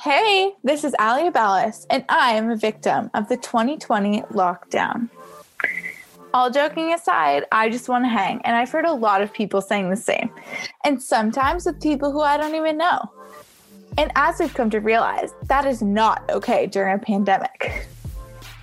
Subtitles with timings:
[0.00, 5.08] Hey, this is Ali Ballas, and I am a victim of the 2020 lockdown.
[6.32, 9.60] All joking aside, I just want to hang, and I've heard a lot of people
[9.60, 10.30] saying the same,
[10.84, 13.10] and sometimes with people who I don't even know.
[13.98, 17.88] And as we've come to realize, that is not okay during a pandemic.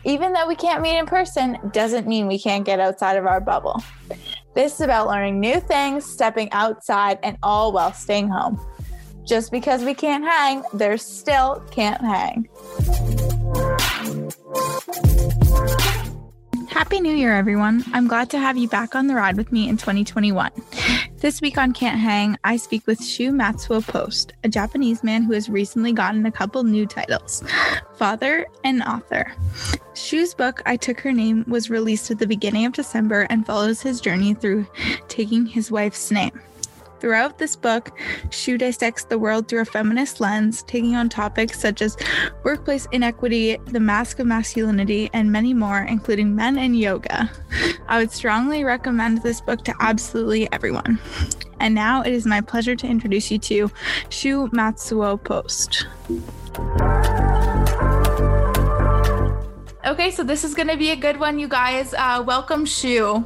[0.05, 3.41] Even though we can't meet in person, doesn't mean we can't get outside of our
[3.41, 3.83] bubble.
[4.55, 8.59] This is about learning new things, stepping outside, and all while staying home.
[9.27, 12.47] Just because we can't hang, there still can't hang.
[16.69, 17.83] Happy New Year, everyone.
[17.91, 20.49] I'm glad to have you back on the ride with me in 2021.
[21.17, 25.33] This week on Can't Hang, I speak with Shu Matsuo Post, a Japanese man who
[25.33, 27.43] has recently gotten a couple new titles
[27.95, 29.33] father and author.
[29.93, 33.81] Shu's book, I Took Her Name, was released at the beginning of December and follows
[33.81, 34.67] his journey through
[35.09, 36.39] taking his wife's name.
[36.99, 37.97] Throughout this book,
[38.31, 41.95] Shu dissects the world through a feminist lens, taking on topics such as
[42.43, 47.29] workplace inequity, the mask of masculinity, and many more, including men and yoga.
[47.87, 50.99] I would strongly recommend this book to absolutely everyone.
[51.59, 53.71] And now it is my pleasure to introduce you to
[54.09, 55.87] Shu Matsuo Post.
[59.85, 61.93] Okay, so this is going to be a good one, you guys.
[61.93, 63.23] Uh, welcome, Shu.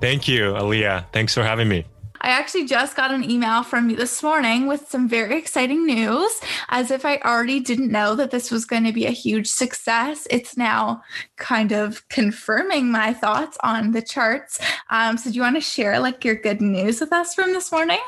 [0.00, 1.06] Thank you, Aaliyah.
[1.12, 1.86] Thanks for having me.
[2.26, 6.40] I actually just got an email from you this morning with some very exciting news.
[6.70, 10.26] As if I already didn't know that this was going to be a huge success,
[10.28, 11.04] it's now
[11.36, 14.58] kind of confirming my thoughts on the charts.
[14.90, 17.70] Um, so, do you want to share like your good news with us from this
[17.70, 18.00] morning?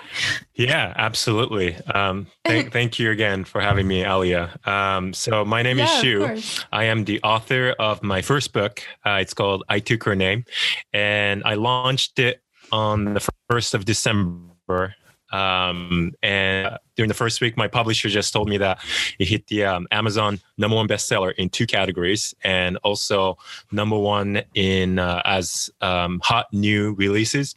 [0.55, 1.77] Yeah, absolutely.
[1.95, 4.59] Um, thank, thank you again for having me, Alia.
[4.65, 6.01] Um, so, my name yeah, is
[6.43, 6.65] Shu.
[6.73, 8.83] I am the author of my first book.
[9.07, 10.45] Uh, it's called I Took Her Name,
[10.93, 14.95] and I launched it on the 1st of December.
[15.31, 18.79] Um, and during the first week, my publisher just told me that
[19.19, 23.37] it hit the um, Amazon number one bestseller in two categories, and also
[23.71, 27.57] number one in uh, as um, hot new releases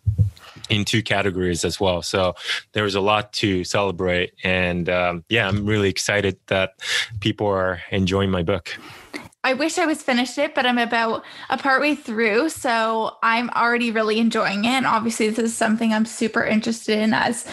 [0.70, 2.02] in two categories as well.
[2.02, 2.36] So
[2.74, 6.74] there was a lot to celebrate, and um, yeah, I'm really excited that
[7.22, 8.78] people are enjoying my book.
[9.44, 12.50] I wish I was finished it, but I'm about a part way through.
[12.50, 14.70] So I'm already really enjoying it.
[14.70, 17.48] And obviously, this is something I'm super interested in as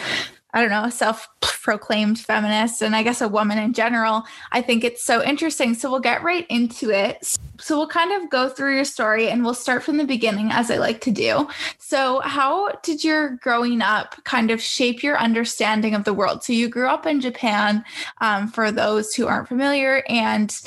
[0.51, 4.23] I don't know, a self proclaimed feminist and I guess a woman in general.
[4.51, 5.75] I think it's so interesting.
[5.75, 7.35] So we'll get right into it.
[7.59, 10.71] So we'll kind of go through your story and we'll start from the beginning, as
[10.71, 11.47] I like to do.
[11.77, 16.43] So, how did your growing up kind of shape your understanding of the world?
[16.43, 17.83] So, you grew up in Japan,
[18.21, 20.57] um, for those who aren't familiar, and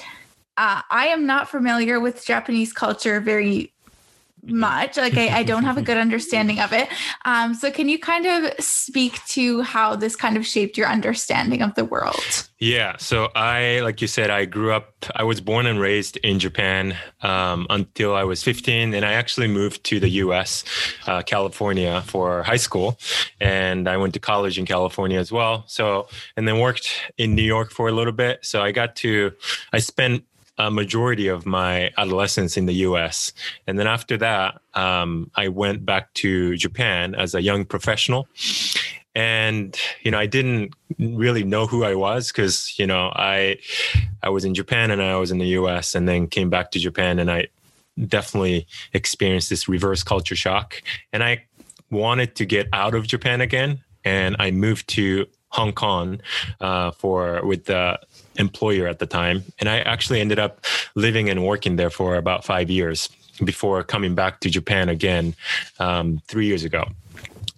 [0.57, 3.73] uh, I am not familiar with Japanese culture very
[4.45, 4.97] much.
[4.97, 6.89] Like I, I, don't have a good understanding of it.
[7.25, 11.63] Um, so can you kind of speak to how this kind of shaped your understanding
[11.63, 12.49] of the world?
[12.59, 12.97] Yeah.
[12.97, 15.07] So I, like you said, I grew up.
[15.15, 19.49] I was born and raised in Japan um, until I was 15, and I actually
[19.49, 20.65] moved to the U.S.,
[21.07, 22.99] uh, California, for high school,
[23.41, 25.65] and I went to college in California as well.
[25.67, 28.45] So and then worked in New York for a little bit.
[28.45, 29.33] So I got to.
[29.73, 30.25] I spent
[30.67, 33.33] a majority of my adolescence in the US.
[33.67, 38.29] And then after that, um, I went back to Japan as a young professional.
[39.15, 43.59] And you know, I didn't really know who I was because you know, I
[44.23, 46.79] I was in Japan and I was in the US, and then came back to
[46.79, 47.49] Japan, and I
[48.07, 50.83] definitely experienced this reverse culture shock.
[51.13, 51.45] And I
[51.91, 56.21] wanted to get out of Japan again, and I moved to Hong Kong
[56.61, 58.01] uh, for with the
[58.37, 59.45] employer at the time.
[59.59, 63.09] And I actually ended up living and working there for about five years
[63.45, 65.35] before coming back to Japan again
[65.79, 66.89] um, three years ago.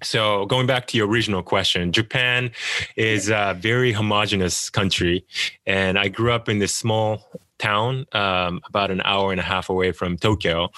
[0.03, 2.51] So going back to your original question, Japan
[2.97, 5.25] is a very homogenous country,
[5.67, 7.27] and I grew up in this small
[7.65, 10.71] town um, about an hour and a half away from Tokyo.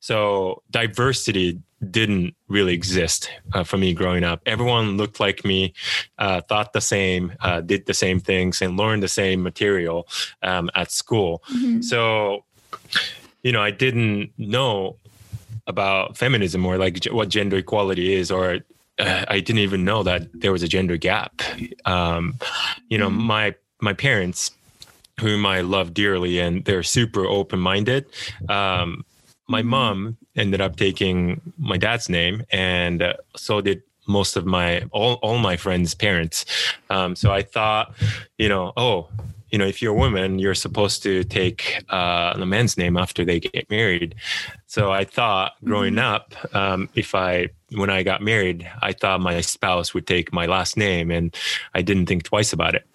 [0.00, 1.60] So diversity
[1.90, 4.40] didn't really exist uh, for me growing up.
[4.46, 5.72] Everyone looked like me,
[6.18, 10.06] uh, thought the same, uh, did the same things, and learned the same material
[10.42, 11.42] um, at school.
[11.50, 11.80] Mm-hmm.
[11.82, 12.44] So,
[13.42, 14.96] you know, I didn't know
[15.66, 18.58] about feminism or like what gender equality is, or
[18.98, 21.42] uh, I didn't even know that there was a gender gap.
[21.84, 22.38] Um,
[22.88, 23.26] you know, mm-hmm.
[23.26, 24.52] my my parents
[25.22, 28.06] whom I love dearly, and they're super open minded.
[28.48, 29.04] Um,
[29.48, 29.70] my mm-hmm.
[29.70, 35.14] mom ended up taking my dad's name, and uh, so did most of my all
[35.22, 36.44] all my friends' parents.
[36.90, 37.94] Um, so I thought,
[38.36, 39.08] you know, oh,
[39.50, 43.24] you know, if you're a woman, you're supposed to take uh, the man's name after
[43.24, 44.14] they get married.
[44.66, 46.14] So I thought, growing mm-hmm.
[46.14, 50.46] up, um, if I when I got married, I thought my spouse would take my
[50.46, 51.34] last name, and
[51.74, 52.86] I didn't think twice about it.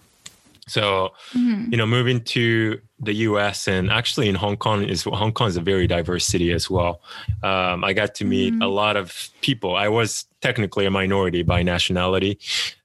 [0.68, 1.72] So, mm-hmm.
[1.72, 3.68] you know, moving to the U.S.
[3.68, 7.02] and actually in Hong Kong is Hong Kong is a very diverse city as well.
[7.44, 8.62] Um, I got to meet mm-hmm.
[8.62, 9.76] a lot of people.
[9.76, 12.40] I was technically a minority by nationality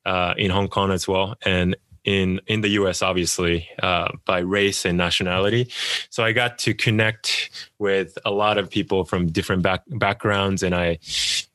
[0.05, 3.03] uh, in Hong Kong as well, and in in the U.S.
[3.03, 5.69] obviously uh, by race and nationality.
[6.11, 10.75] So I got to connect with a lot of people from different back, backgrounds, and
[10.75, 10.99] I,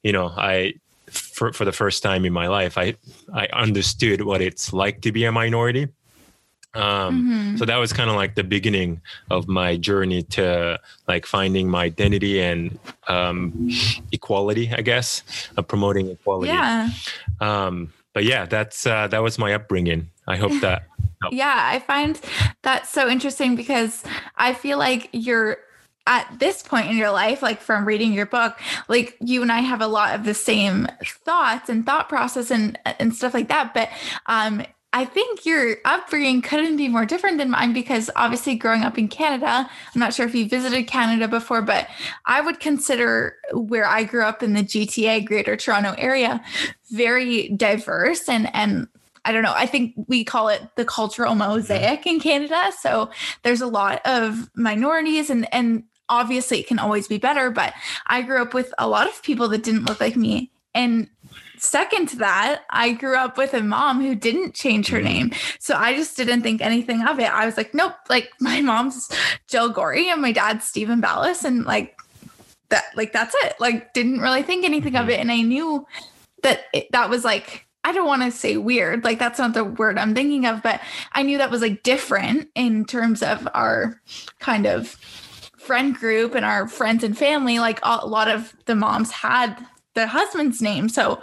[0.04, 0.76] you know, I
[1.08, 2.96] for, for the first time in my life, I
[3.34, 5.88] I understood what it's like to be a minority
[6.74, 7.58] um, mm-hmm.
[7.58, 11.84] so that was kind of like the beginning of my journey to like finding my
[11.84, 12.78] identity and
[13.08, 13.70] um,
[14.12, 15.24] equality i guess
[15.58, 16.90] of promoting equality yeah
[17.40, 20.84] um, but yeah that's uh, that was my upbringing i hope that
[21.22, 21.36] helped.
[21.36, 22.20] yeah i find
[22.64, 24.04] that so interesting because
[24.36, 25.58] i feel like you're
[26.08, 29.60] at this point in your life, like from reading your book, like you and I
[29.60, 33.74] have a lot of the same thoughts and thought process and and stuff like that.
[33.74, 33.90] But
[34.26, 34.64] um,
[34.98, 39.08] I think your upbringing couldn't be more different than mine because obviously growing up in
[39.08, 41.88] Canada, I'm not sure if you visited Canada before, but
[42.26, 46.44] I would consider where I grew up in the GTA Greater Toronto area
[46.90, 48.88] very diverse and and
[49.24, 51.48] I don't know, I think we call it the cultural mm-hmm.
[51.48, 52.72] mosaic in Canada.
[52.80, 53.12] So
[53.44, 57.76] there's a lot of minorities and and obviously it can always be better, but
[58.08, 61.08] I grew up with a lot of people that didn't look like me and
[61.58, 65.06] second to that, I grew up with a mom who didn't change her mm.
[65.06, 65.32] name.
[65.60, 67.32] So I just didn't think anything of it.
[67.32, 69.10] I was like, nope, like my mom's
[69.48, 71.44] Jill Gorey and my dad's Stephen Ballas.
[71.44, 71.98] And like
[72.70, 73.56] that, like that's it.
[73.60, 75.12] Like didn't really think anything of mm-hmm.
[75.12, 75.20] it.
[75.20, 75.86] And I knew
[76.44, 79.64] that it, that was like, I don't want to say weird, like that's not the
[79.64, 80.82] word I'm thinking of, but
[81.14, 84.02] I knew that was like different in terms of our
[84.40, 84.98] kind of
[85.58, 87.60] friend group and our friends and family.
[87.60, 89.66] Like a lot of the moms had
[89.98, 90.90] the husband's name.
[90.90, 91.20] So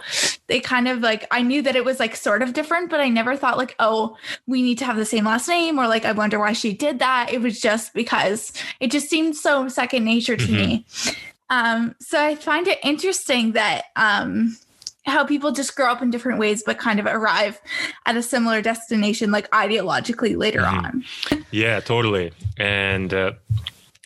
[0.47, 3.07] they kind of like, I knew that it was like sort of different, but I
[3.07, 4.17] never thought like, oh,
[4.47, 6.99] we need to have the same last name or like, I wonder why she did
[6.99, 7.31] that.
[7.31, 8.51] It was just because
[8.81, 10.55] it just seemed so second nature to mm-hmm.
[10.55, 10.85] me.
[11.49, 14.57] Um, so I find it interesting that, um,
[15.05, 17.61] how people just grow up in different ways but kind of arrive
[18.07, 20.83] at a similar destination like ideologically later mm-hmm.
[20.83, 23.31] on yeah totally and uh,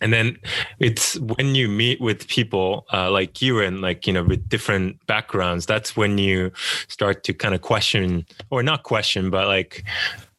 [0.01, 0.37] and then
[0.79, 5.05] it's when you meet with people uh, like you and like you know with different
[5.07, 6.51] backgrounds that's when you
[6.87, 9.83] start to kind of question or not question but like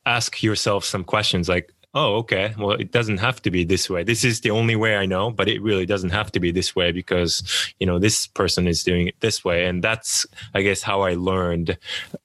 [0.07, 2.55] ask yourself some questions like oh okay.
[2.57, 4.05] Well it doesn't have to be this way.
[4.05, 6.75] This is the only way i know but it really doesn't have to be this
[6.77, 7.43] way because
[7.81, 9.67] you know this person is doing it this way.
[9.67, 11.79] And that's i guess how i learned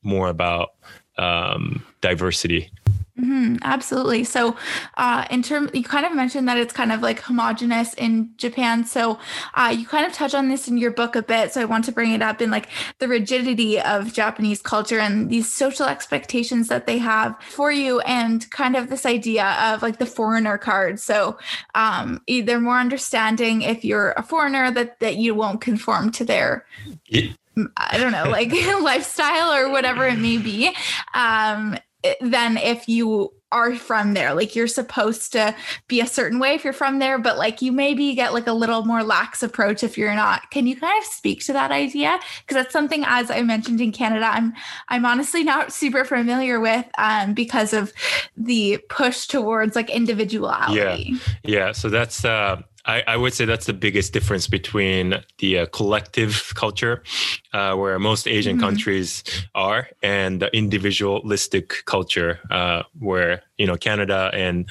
[0.03, 0.69] more about
[1.17, 2.69] um, diversity
[3.19, 4.25] Mm-hmm, absolutely.
[4.25, 4.57] So,
[4.97, 8.83] uh, in terms, you kind of mentioned that it's kind of like homogenous in Japan.
[8.83, 9.19] So,
[9.53, 11.53] uh, you kind of touch on this in your book a bit.
[11.53, 12.67] So, I want to bring it up in like
[12.99, 18.49] the rigidity of Japanese culture and these social expectations that they have for you, and
[18.51, 20.99] kind of this idea of like the foreigner card.
[20.99, 21.37] So,
[21.73, 26.65] um, either more understanding if you're a foreigner that that you won't conform to their.
[27.77, 28.51] I don't know, like
[28.81, 30.75] lifestyle or whatever it may be.
[31.13, 31.77] Um,
[32.21, 34.33] than if you are from there.
[34.33, 35.55] Like you're supposed to
[35.87, 38.53] be a certain way if you're from there, but like you maybe get like a
[38.53, 40.51] little more lax approach if you're not.
[40.51, 42.19] Can you kind of speak to that idea?
[42.41, 44.53] Because that's something as I mentioned in Canada, I'm
[44.89, 47.93] I'm honestly not super familiar with um, because of
[48.35, 51.13] the push towards like individuality.
[51.13, 51.17] Yeah.
[51.43, 51.71] Yeah.
[51.71, 56.51] So that's uh I, I, would say that's the biggest difference between the uh, collective
[56.55, 57.03] culture,
[57.53, 58.65] uh, where most Asian mm-hmm.
[58.65, 59.23] countries
[59.55, 64.69] are, and the individualistic culture, uh, where you know Canada and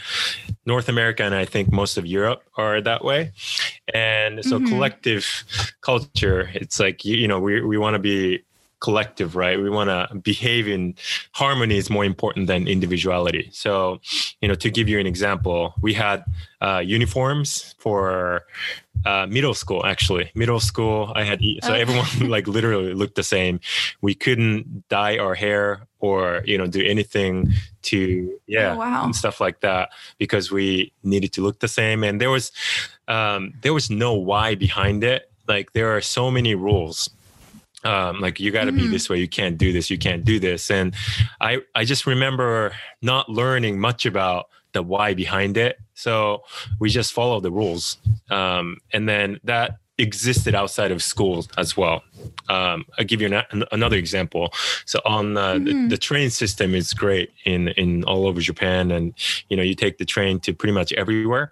[0.67, 3.33] North America, and I think most of Europe are that way.
[3.93, 4.69] And so, mm-hmm.
[4.69, 5.45] collective
[5.81, 8.45] culture, it's like you, you know we we want to be
[8.85, 9.59] collective, right?
[9.59, 10.95] We want to behave in
[11.33, 13.49] harmony is more important than individuality.
[13.51, 13.99] So,
[14.43, 16.23] you know, to give you an example, we had
[16.61, 18.45] uh, uniforms for
[19.07, 19.87] uh, middle school.
[19.87, 21.81] Actually, middle school, I had so okay.
[21.81, 23.59] everyone like literally looked the same.
[24.03, 27.55] We couldn't dye our hair or you know do anything
[27.89, 29.05] to yeah oh, wow.
[29.05, 29.89] and stuff like that
[30.19, 32.05] because we needed to look the same.
[32.05, 32.53] And there was
[33.09, 35.31] um, there was no why behind it.
[35.49, 37.09] Like there are so many rules
[37.85, 38.87] um, like you got to mm-hmm.
[38.87, 40.71] be this way you can't do this you can't do this.
[40.71, 40.95] And
[41.41, 42.73] i i just remember
[43.03, 45.79] not learning much about the why behind it.
[45.95, 46.43] So
[46.79, 47.97] we just follow the rules.
[48.29, 52.03] Um, and then that existed outside of schools as well.
[52.49, 54.53] Um, I'll give you an, another example.
[54.87, 55.65] So on uh, mm-hmm.
[55.65, 59.15] the, the, train system is great in in all over Japan, and
[59.49, 61.51] you know you take the train to pretty much everywhere,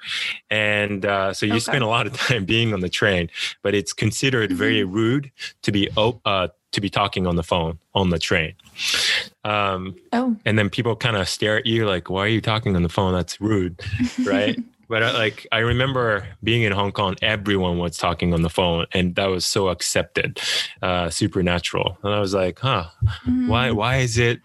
[0.51, 1.61] and uh, so you okay.
[1.61, 3.31] spend a lot of time being on the train.
[3.63, 4.59] But it's considered mm-hmm.
[4.59, 5.31] very rude
[5.63, 8.55] to be uh, to be talking on the phone on the train.
[9.45, 10.37] Um, oh.
[10.45, 12.89] And then people kind of stare at you like, why are you talking on the
[12.89, 13.13] phone?
[13.13, 13.81] That's rude,
[14.25, 14.59] right?
[14.93, 18.85] but uh, like I remember being in Hong Kong, everyone was talking on the phone,
[18.93, 20.39] and that was so accepted,
[20.83, 21.97] uh, supernatural.
[22.03, 22.89] And I was like, huh,
[23.27, 23.49] mm.
[23.49, 23.71] why?
[23.71, 24.41] Why is it,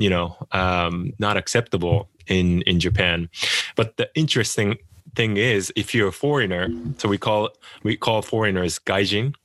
[0.00, 3.28] you know, um, not acceptable in in Japan?
[3.76, 4.76] But the interesting
[5.14, 6.68] thing is, if you're a foreigner,
[6.98, 7.50] so we call
[7.84, 9.36] we call foreigners gaijin.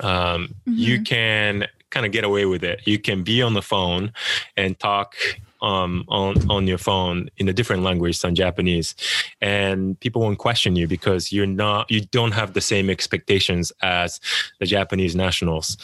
[0.00, 0.74] Um, mm-hmm.
[0.74, 2.82] You can kind of get away with it.
[2.84, 4.12] You can be on the phone
[4.54, 5.14] and talk
[5.60, 8.94] um, on on your phone in a different language than Japanese,
[9.40, 14.20] and people won't question you because you're not you don't have the same expectations as
[14.60, 15.76] the Japanese nationals.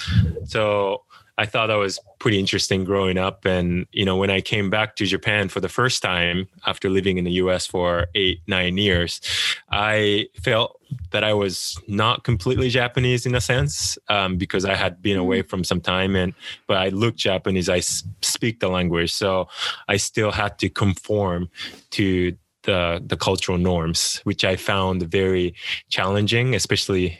[0.45, 1.03] So
[1.37, 3.45] I thought that was pretty interesting growing up.
[3.45, 7.19] And, you know, when I came back to Japan for the first time after living
[7.19, 9.21] in the US for eight, nine years,
[9.71, 15.03] I felt that I was not completely Japanese in a sense um, because I had
[15.03, 15.49] been away mm.
[15.49, 16.15] from some time.
[16.15, 16.35] And,
[16.69, 19.13] but I look Japanese, I speak the language.
[19.13, 19.49] So
[19.89, 21.51] I still had to conform
[21.91, 25.55] to the the cultural norms, which I found very
[25.89, 27.19] challenging, especially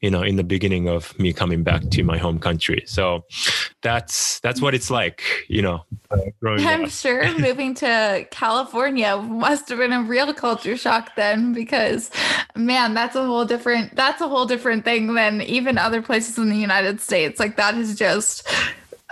[0.00, 2.82] you know in the beginning of me coming back to my home country.
[2.86, 3.24] So
[3.82, 5.84] that's that's what it's like, you know.
[6.10, 6.90] I'm up.
[6.90, 12.10] sure moving to California must have been a real culture shock then, because
[12.54, 16.48] man, that's a whole different that's a whole different thing than even other places in
[16.48, 17.40] the United States.
[17.40, 18.46] Like that is just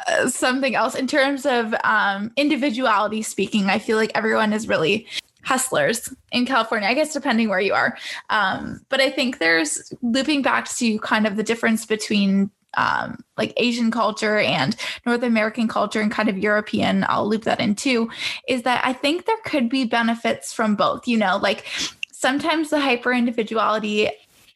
[0.09, 5.07] uh, something else in terms of um, individuality speaking i feel like everyone is really
[5.43, 7.97] hustlers in California, I guess, depending where you are.
[8.29, 13.53] Um, but I think there's looping back to kind of the difference between um, like
[13.57, 18.11] Asian culture and North American culture and kind of European, I'll loop that in too,
[18.49, 21.09] is that I think there could be benefits from both.
[21.09, 21.67] You know, like
[22.13, 24.09] sometimes the hyper individuality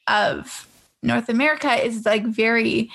[0.06, 0.68] of
[1.02, 2.90] North America is like very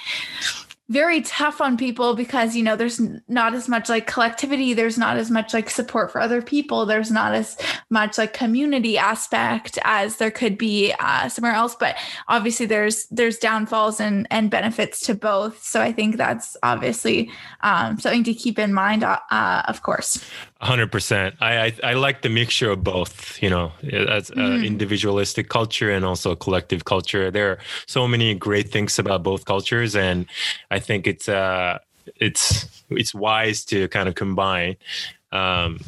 [0.90, 5.18] very tough on people because you know there's not as much like collectivity there's not
[5.18, 7.58] as much like support for other people there's not as
[7.92, 11.96] much like community aspect as there could be uh, somewhere else but
[12.28, 17.30] obviously there's there's downfalls and and benefits to both so i think that's obviously
[17.62, 20.26] um, something to keep in mind uh, uh of course
[20.62, 21.36] Hundred percent.
[21.40, 23.42] I, I, I like the mixture of both.
[23.42, 24.66] You know, as mm.
[24.66, 27.32] individualistic culture and also collective culture.
[27.32, 30.26] There are so many great things about both cultures, and
[30.70, 31.80] I think it's uh
[32.16, 34.78] it's it's wise to kind of combine.
[35.32, 35.80] Um,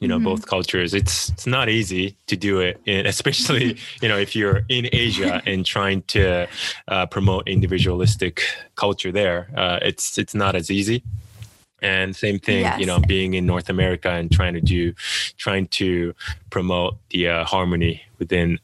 [0.00, 0.24] you know mm-hmm.
[0.24, 4.62] both cultures it's it's not easy to do it in, especially you know if you're
[4.68, 6.48] in asia and trying to
[6.88, 8.42] uh, promote individualistic
[8.74, 11.02] culture there uh, it's it's not as easy
[11.82, 12.78] and same thing yes.
[12.78, 14.92] you know being in north america and trying to do
[15.36, 16.14] trying to
[16.50, 18.58] promote the uh, harmony within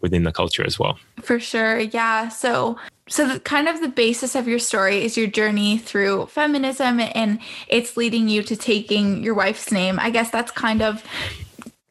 [0.00, 4.34] within the culture as well for sure yeah so so the, kind of the basis
[4.34, 9.34] of your story is your journey through feminism and it's leading you to taking your
[9.34, 11.02] wife's name i guess that's kind of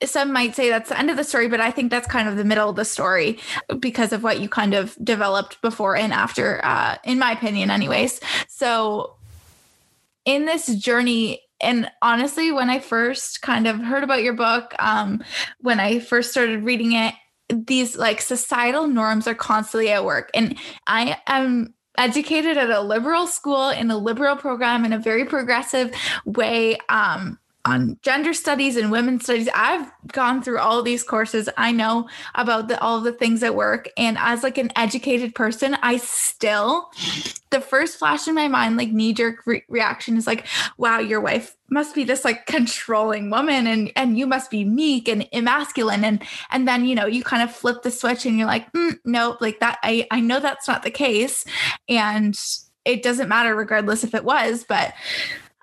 [0.03, 2.35] some might say that's the end of the story, but I think that's kind of
[2.35, 3.39] the middle of the story
[3.79, 8.19] because of what you kind of developed before and after, uh, in my opinion, anyways.
[8.47, 9.16] So,
[10.27, 15.23] in this journey and honestly when i first kind of heard about your book um,
[15.61, 17.15] when i first started reading it
[17.49, 20.29] these like societal norms are constantly at work.
[20.33, 20.57] And
[20.87, 25.91] i am educated at a liberal school in a liberal program in a very progressive
[26.25, 29.49] way um, on gender studies and women's studies.
[29.53, 31.49] I've gone through all these courses.
[31.57, 33.89] I know about the, all the things at work.
[33.97, 36.89] And as like an educated person, I still,
[37.49, 40.45] the first flash in my mind, like knee jerk re- reaction is like,
[40.77, 45.09] wow, your wife must be this like controlling woman and and you must be meek
[45.09, 48.47] and emasculine and and then you know you kind of flip the switch and you're
[48.47, 51.43] like mm, nope like that i i know that's not the case
[51.89, 52.39] and
[52.85, 54.93] it doesn't matter regardless if it was but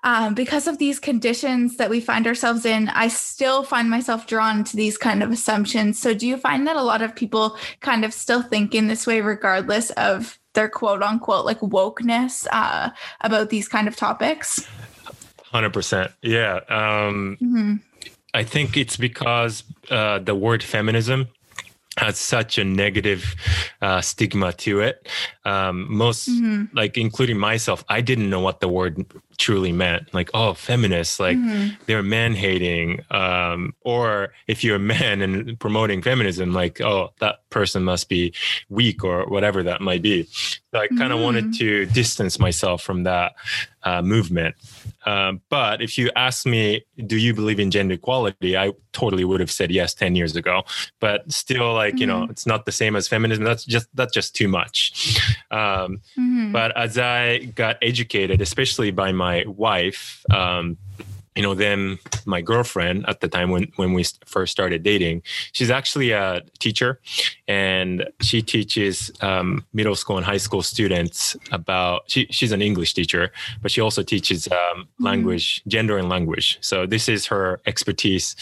[0.05, 4.63] um, because of these conditions that we find ourselves in, I still find myself drawn
[4.65, 5.99] to these kind of assumptions.
[5.99, 9.07] So, do you find that a lot of people kind of still think in this
[9.07, 14.67] way, regardless of their quote unquote like wokeness uh, about these kind of topics?
[15.51, 16.13] 100%.
[16.21, 16.59] Yeah.
[16.69, 17.73] Um, mm-hmm.
[18.35, 21.29] I think it's because uh, the word feminism
[21.97, 23.35] has such a negative
[23.81, 25.07] uh, stigma to it.
[25.45, 26.75] Um, most, mm-hmm.
[26.75, 29.05] like including myself, I didn't know what the word
[29.37, 30.13] truly meant.
[30.13, 31.75] Like, oh, feminists, like mm-hmm.
[31.85, 33.01] they're man hating.
[33.11, 38.33] Um, or if you're a man and promoting feminism, like, oh, that person must be
[38.69, 40.23] weak or whatever that might be.
[40.23, 41.23] So I kind of mm-hmm.
[41.23, 43.33] wanted to distance myself from that
[43.83, 44.55] uh, movement.
[45.05, 48.57] Um, but if you ask me, do you believe in gender equality?
[48.57, 50.63] I totally would have said yes 10 years ago.
[50.99, 52.01] But still, like, mm-hmm.
[52.01, 52.31] you know, mm-hmm.
[52.31, 53.43] it's not the same as feminism.
[53.43, 55.21] That's just, that's just too much.
[55.51, 56.51] Um, mm-hmm.
[56.51, 60.77] But as I got educated, especially by my wife, um,
[61.35, 65.69] you know, then my girlfriend at the time when, when we first started dating, she's
[65.69, 66.99] actually a teacher
[67.47, 72.93] and she teaches um, middle school and high school students about, she, she's an English
[72.93, 75.05] teacher, but she also teaches um, mm-hmm.
[75.05, 75.67] language, mm.
[75.67, 76.57] gender and language.
[76.61, 78.35] So this is her expertise.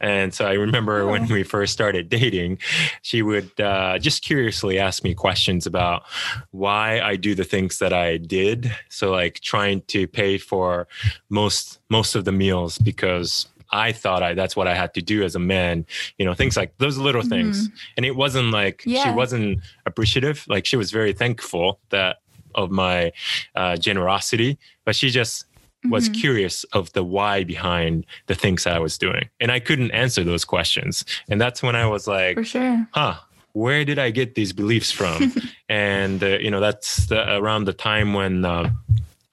[0.00, 1.10] And so I remember oh.
[1.12, 2.58] when we first started dating,
[3.02, 6.04] she would uh, just curiously ask me questions about
[6.50, 8.74] why I do the things that I did.
[8.88, 10.88] So like trying to pay for
[11.28, 15.22] most, most of the meals because I thought I that's what I had to do
[15.22, 15.86] as a man,
[16.18, 17.30] you know, things like those little mm-hmm.
[17.30, 17.68] things.
[17.96, 19.04] And it wasn't like yeah.
[19.04, 22.18] she wasn't appreciative, like she was very thankful that
[22.54, 23.12] of my
[23.54, 25.44] uh, generosity, but she just
[25.90, 26.20] was mm-hmm.
[26.20, 29.28] curious of the why behind the things I was doing.
[29.38, 31.04] And I couldn't answer those questions.
[31.30, 32.86] And that's when I was like, for sure.
[32.92, 33.16] Huh,
[33.52, 35.32] where did I get these beliefs from?
[35.68, 38.70] and, uh, you know, that's the, around the time when, uh,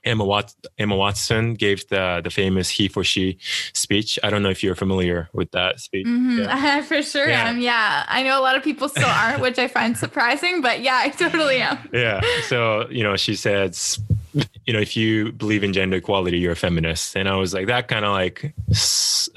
[0.05, 3.37] Emma, Wat- Emma Watson gave the the famous he for she
[3.73, 4.19] speech.
[4.23, 6.05] I don't know if you're familiar with that speech.
[6.05, 6.39] Mm-hmm.
[6.39, 6.81] Yeah.
[6.81, 7.49] for sure yeah.
[7.49, 7.59] am.
[7.59, 10.99] Yeah, I know a lot of people still aren't, which I find surprising, but yeah,
[11.01, 11.77] I totally am.
[11.93, 12.21] Yeah.
[12.47, 13.77] So you know, she said,
[14.65, 17.15] you know, if you believe in gender equality, you're a feminist.
[17.15, 18.53] And I was like, that kind of like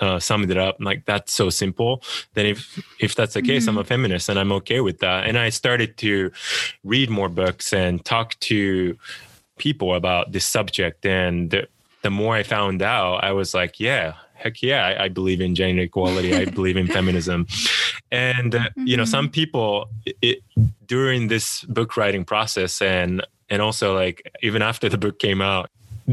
[0.00, 0.76] uh, summed it up.
[0.80, 2.02] Like that's so simple.
[2.34, 3.78] Then if if that's the case, mm-hmm.
[3.78, 5.26] I'm a feminist, and I'm okay with that.
[5.26, 6.32] And I started to
[6.84, 8.98] read more books and talk to
[9.58, 11.04] people about this subject.
[11.04, 11.68] And the,
[12.02, 15.54] the more I found out, I was like, yeah, heck yeah, I, I believe in
[15.54, 16.34] gender equality.
[16.34, 17.46] I believe in feminism.
[18.10, 18.86] And, uh, mm-hmm.
[18.86, 19.32] you know, some mm-hmm.
[19.32, 19.90] people
[20.22, 20.42] it,
[20.86, 25.70] during this book writing process and, and also like even after the book came out,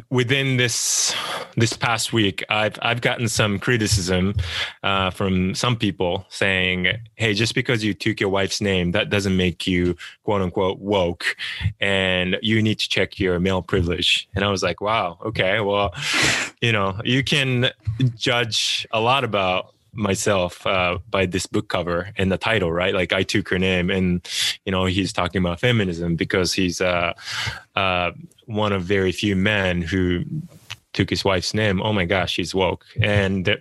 [0.09, 1.13] within this
[1.55, 4.35] this past week, I've I've gotten some criticism
[4.83, 9.35] uh, from some people saying, "Hey, just because you took your wife's name, that doesn't
[9.35, 11.37] make you quote unquote woke,
[11.79, 15.93] and you need to check your male privilege." And I was like, "Wow, okay, well,
[16.61, 17.71] you know, you can
[18.15, 22.93] judge a lot about myself uh, by this book cover and the title, right?
[22.93, 24.27] Like I took her name, and
[24.65, 27.13] you know he's talking about feminism because he's uh,
[27.75, 28.11] uh,
[28.45, 30.23] one of very few men who
[30.93, 31.81] took his wife's name.
[31.81, 32.85] Oh my gosh, he's woke.
[33.01, 33.57] And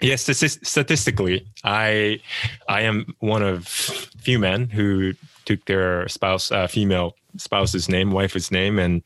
[0.00, 2.20] yes, statistically, I
[2.68, 8.50] I am one of few men who took their spouse, uh, female spouse's name, wife's
[8.50, 9.02] name, and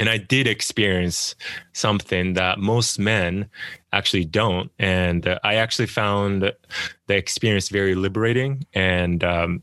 [0.00, 1.34] and I did experience
[1.74, 3.50] something that most men
[3.92, 4.70] actually don't.
[4.78, 8.64] And uh, I actually found the experience very liberating.
[8.72, 9.62] And um,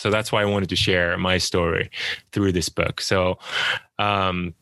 [0.00, 1.90] so that's why I wanted to share my story
[2.32, 3.02] through this book.
[3.02, 3.38] So,
[3.98, 4.54] um,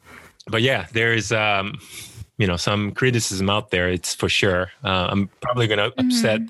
[0.49, 1.79] but yeah, there is, um,
[2.39, 3.89] you know, some criticism out there.
[3.89, 4.73] It's for sure.
[4.83, 6.09] Uh, I'm probably going to mm-hmm.
[6.09, 6.41] upset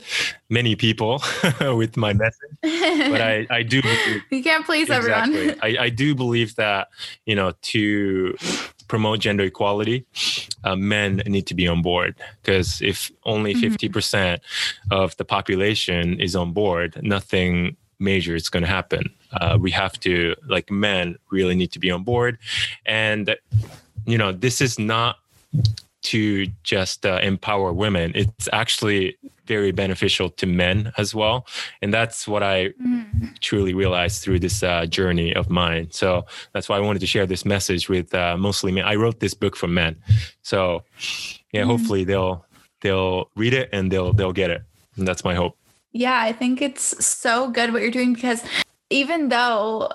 [0.49, 1.23] many people
[1.61, 3.83] with my message, but I, I do.
[3.83, 5.59] Believe, you can't please exactly, everyone.
[5.63, 6.89] I, I do believe that
[7.27, 8.37] you know to
[8.89, 10.07] promote gender equality,
[10.65, 13.69] uh, men need to be on board because if only mm-hmm.
[13.69, 14.41] 50 percent
[14.91, 19.11] of the population is on board, nothing major is going to happen.
[19.41, 22.39] Uh, we have to, like men, really need to be on board,
[22.87, 23.37] and
[24.07, 25.17] you know this is not
[26.03, 28.13] to just uh, empower women.
[28.15, 31.47] It's actually very beneficial to men as well.
[31.83, 33.39] And that's what I mm.
[33.41, 35.91] truly realized through this uh, journey of mine.
[35.91, 38.85] So that's why I wanted to share this message with uh, mostly men.
[38.85, 39.97] I wrote this book for men.
[40.43, 40.85] So
[41.53, 41.67] yeah, mm.
[41.67, 42.47] hopefully they'll
[42.81, 44.63] they'll read it and they'll they'll get it.
[44.97, 45.58] And that's my hope.
[45.93, 48.43] Yeah, I think it's so good what you're doing because
[48.91, 49.91] even though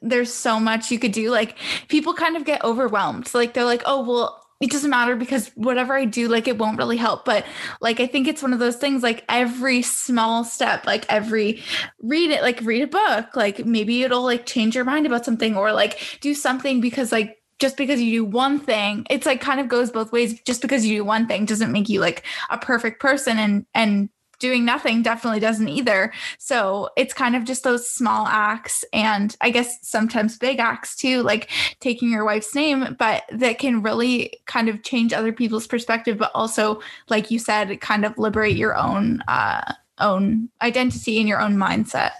[0.00, 1.56] there's so much you could do like
[1.88, 5.94] people kind of get overwhelmed like they're like oh well it doesn't matter because whatever
[5.94, 7.24] I do, like it won't really help.
[7.24, 7.44] But
[7.80, 11.60] like I think it's one of those things like every small step, like every
[12.00, 15.56] read it, like read a book, like maybe it'll like change your mind about something
[15.56, 19.58] or like do something because like just because you do one thing, it's like kind
[19.58, 20.40] of goes both ways.
[20.42, 24.10] Just because you do one thing doesn't make you like a perfect person and and
[24.42, 26.12] doing nothing definitely doesn't either.
[26.36, 31.22] So it's kind of just those small acts and I guess sometimes big acts too,
[31.22, 36.18] like taking your wife's name, but that can really kind of change other people's perspective,
[36.18, 41.40] but also, like you said, kind of liberate your own uh, own identity and your
[41.40, 42.10] own mindset.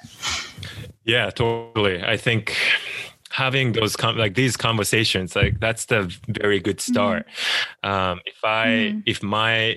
[1.04, 2.04] Yeah, totally.
[2.04, 2.56] I think
[3.30, 7.26] having those com- like these conversations like that's the very good start
[7.82, 7.90] mm-hmm.
[7.90, 9.00] um, if i mm-hmm.
[9.06, 9.74] if my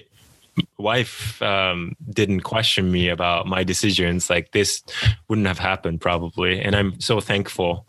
[0.78, 4.84] wife um, didn't question me about my decisions like this
[5.28, 7.86] wouldn't have happened probably and i'm so thankful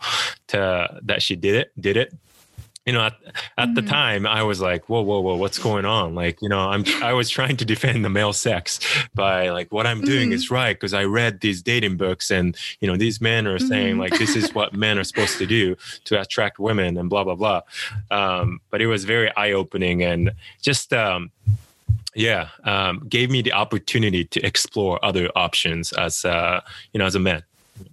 [0.46, 2.12] to that she did it did it
[2.86, 3.14] you know, at,
[3.58, 3.74] at mm-hmm.
[3.74, 6.14] the time I was like, whoa, whoa, whoa, what's going on?
[6.14, 8.78] Like, you know, I'm, I was trying to defend the male sex
[9.12, 10.34] by like, what I'm doing mm-hmm.
[10.34, 10.78] is right.
[10.78, 13.66] Cause I read these dating books and, you know, these men are mm-hmm.
[13.66, 17.24] saying like, this is what men are supposed to do to attract women and blah,
[17.24, 17.62] blah, blah.
[18.12, 20.30] Um, but it was very eye opening and
[20.62, 21.32] just, um,
[22.16, 26.60] yeah, um, gave me the opportunity to explore other options as, uh,
[26.92, 27.44] you know, as a man.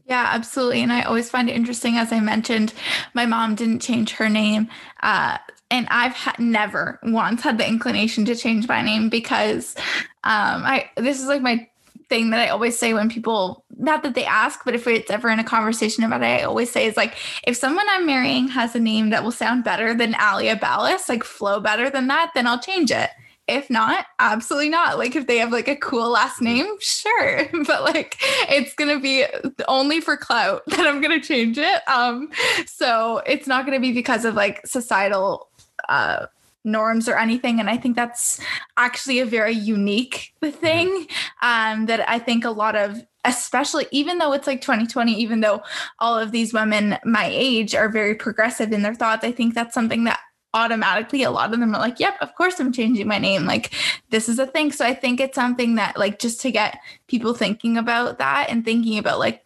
[0.07, 0.81] Yeah, absolutely.
[0.81, 1.97] And I always find it interesting.
[1.97, 2.73] As I mentioned,
[3.13, 4.69] my mom didn't change her name.
[5.01, 5.37] Uh,
[5.69, 9.75] and I've ha- never once had the inclination to change my name because
[10.23, 11.67] um, I this is like my
[12.09, 15.29] thing that I always say when people not that they ask, but if it's ever
[15.29, 18.75] in a conversation about it, I always say is like if someone I'm marrying has
[18.75, 22.45] a name that will sound better than Alia Ballas, like flow better than that, then
[22.45, 23.09] I'll change it.
[23.47, 24.97] If not, absolutely not.
[24.97, 27.45] Like if they have like a cool last name, sure.
[27.67, 28.17] But like
[28.49, 29.25] it's gonna be
[29.67, 31.87] only for clout that I'm gonna change it.
[31.87, 32.29] Um,
[32.65, 35.49] so it's not gonna be because of like societal
[35.89, 36.27] uh
[36.63, 37.59] norms or anything.
[37.59, 38.39] And I think that's
[38.77, 41.07] actually a very unique thing
[41.41, 45.61] um, that I think a lot of, especially even though it's like 2020, even though
[45.99, 49.73] all of these women my age are very progressive in their thoughts, I think that's
[49.73, 50.19] something that
[50.53, 53.45] automatically a lot of them are like yep of course i'm changing my name.
[53.45, 53.71] Like
[54.09, 54.71] this is a thing.
[54.71, 58.63] So i think it's something that like just to get people thinking about that and
[58.63, 59.43] thinking about like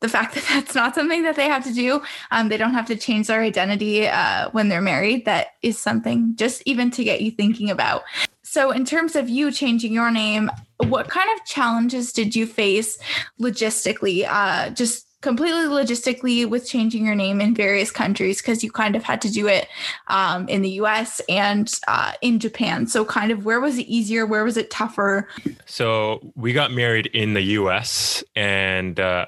[0.00, 2.86] the fact that that's not something that they have to do um, they don't have
[2.86, 7.20] to change their identity uh, when they're married that is something just even to get
[7.20, 8.02] you thinking about.
[8.42, 12.98] So in terms of you changing your name what kind of challenges did you face
[13.40, 14.26] logistically?
[14.28, 19.02] Uh, just completely logistically with changing your name in various countries because you kind of
[19.02, 19.66] had to do it
[20.06, 22.86] um, in the US and uh, in Japan.
[22.86, 24.24] So, kind of where was it easier?
[24.24, 25.28] Where was it tougher?
[25.64, 29.26] So, we got married in the US and uh,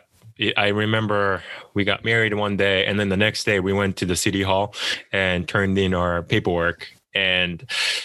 [0.57, 1.43] I remember
[1.75, 4.43] we got married one day, and then the next day we went to the city
[4.43, 4.75] hall
[5.13, 6.87] and turned in our paperwork.
[7.13, 7.59] And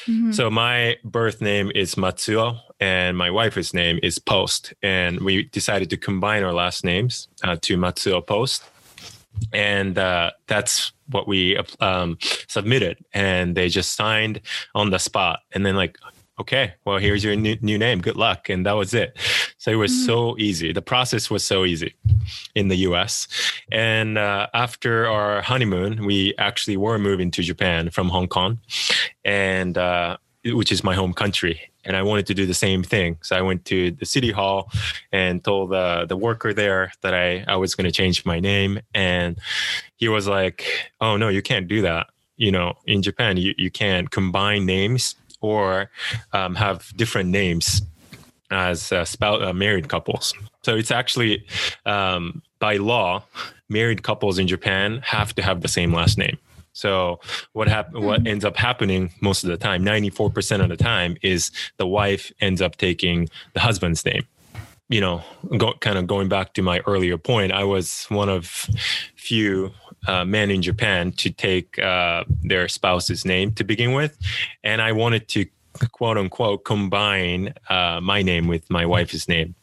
[0.08, 0.32] mm-hmm.
[0.32, 4.74] so my birth name is Matsuo, and my wife's name is Post.
[4.84, 8.62] And we decided to combine our last names uh, to Matsuo Post.
[9.54, 12.17] And uh, that's what we um,
[12.50, 12.98] submitted.
[13.13, 14.41] And they just signed
[14.76, 15.39] on the spot.
[15.54, 15.98] And then, like,
[16.41, 18.02] okay, well, here's your new, new name.
[18.02, 18.50] Good luck.
[18.50, 19.17] And that was it.
[19.60, 20.06] So it was mm-hmm.
[20.06, 20.74] so easy.
[20.74, 21.96] The process was so easy
[22.54, 23.30] in the US.
[23.72, 28.60] And uh, after our honeymoon, we actually were moving to Japan from Hong Kong.
[29.24, 31.72] And uh, which is my home country.
[31.86, 33.17] And I wanted to do the same thing.
[33.22, 34.72] So I went to the city hall
[35.12, 38.80] and told the, the worker there that I, I was going to change my name.
[38.93, 39.38] And
[39.96, 40.65] he was like,
[41.02, 42.08] oh, no, you can't do that.
[42.38, 45.89] You know, in Japan, you, you can't combine names or
[46.32, 47.82] um, have different names
[48.50, 50.34] as uh, spouse, uh, married couples.
[50.63, 51.46] So it's actually
[51.86, 53.24] um, by law,
[53.67, 56.38] married couples in Japan have to have the same last name.
[56.73, 57.19] So
[57.53, 58.27] what hap- what hmm.
[58.27, 62.62] ends up happening most of the time, 94% of the time is the wife ends
[62.62, 64.23] up taking the husband's name.
[64.89, 65.23] You know,
[65.57, 68.67] go, kind of going back to my earlier point, I was one of
[69.15, 69.71] few
[70.07, 74.17] uh, men in Japan to take uh, their spouse's name to begin with,
[74.63, 75.45] and I wanted to
[75.91, 79.55] quote unquote combine uh, my name with my wife's name.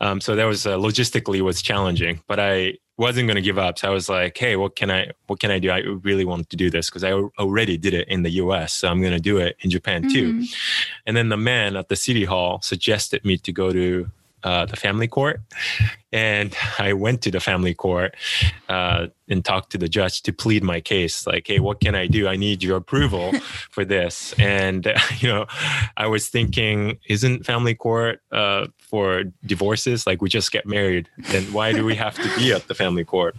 [0.00, 3.78] Um, so that was uh, logistically was challenging, but I wasn't going to give up.
[3.78, 5.70] So I was like, hey, what can I what can I do?
[5.70, 8.74] I really want to do this because I already did it in the US.
[8.74, 10.32] So I'm going to do it in Japan too.
[10.32, 10.44] Mm-hmm.
[11.06, 14.10] And then the man at the city hall suggested me to go to
[14.44, 15.40] uh, the family court.
[16.12, 18.14] And I went to the family court
[18.68, 21.26] uh, and talked to the judge to plead my case.
[21.26, 22.28] Like, hey, what can I do?
[22.28, 23.32] I need your approval
[23.70, 24.34] for this.
[24.38, 25.46] And, you know,
[25.96, 30.06] I was thinking, isn't family court uh, for divorces?
[30.06, 31.08] Like, we just get married.
[31.30, 33.36] Then why do we have to be at the family court?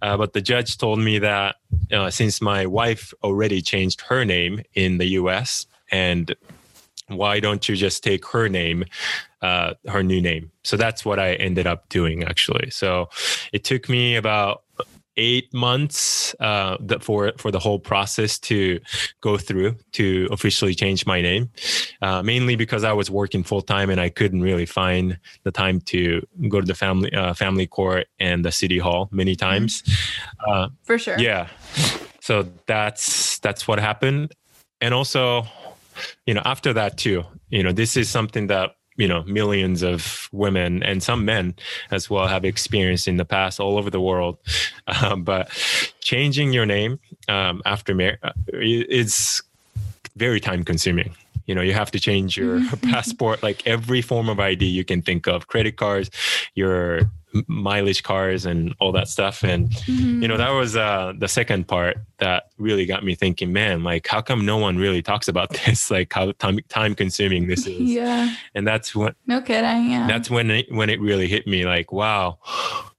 [0.00, 1.56] Uh, but the judge told me that
[1.92, 6.34] uh, since my wife already changed her name in the US and
[7.08, 8.84] why don't you just take her name
[9.42, 10.50] uh, her new name.
[10.62, 12.70] So that's what I ended up doing actually.
[12.70, 13.08] So
[13.52, 14.62] it took me about
[15.16, 18.80] eight months uh, for for the whole process to
[19.20, 21.50] go through to officially change my name.
[22.00, 25.80] Uh, mainly because I was working full time and I couldn't really find the time
[25.82, 29.82] to go to the family uh, family court and the city hall many times.
[30.46, 31.18] Uh, for sure.
[31.18, 31.48] Yeah.
[32.20, 34.32] So that's that's what happened,
[34.80, 35.44] and also,
[36.24, 40.28] you know, after that too, you know, this is something that you know millions of
[40.30, 41.56] women and some men
[41.90, 44.38] as well have experienced in the past all over the world.
[44.88, 45.48] Um, but
[46.00, 49.42] changing your name um, after marriage uh, is
[50.16, 51.14] very time consuming
[51.46, 52.90] you know you have to change your mm-hmm.
[52.90, 56.10] passport like every form of id you can think of credit cards
[56.54, 57.10] your
[57.46, 59.42] mileage cars and all that stuff.
[59.42, 60.22] And mm-hmm.
[60.22, 64.06] you know that was uh the second part that really got me thinking man like
[64.06, 65.90] how come no one really talks about this?
[65.90, 67.80] Like how time time consuming this is.
[67.92, 68.34] Yeah.
[68.54, 70.06] And that's what no kidding yeah.
[70.06, 72.38] that's when it when it really hit me like wow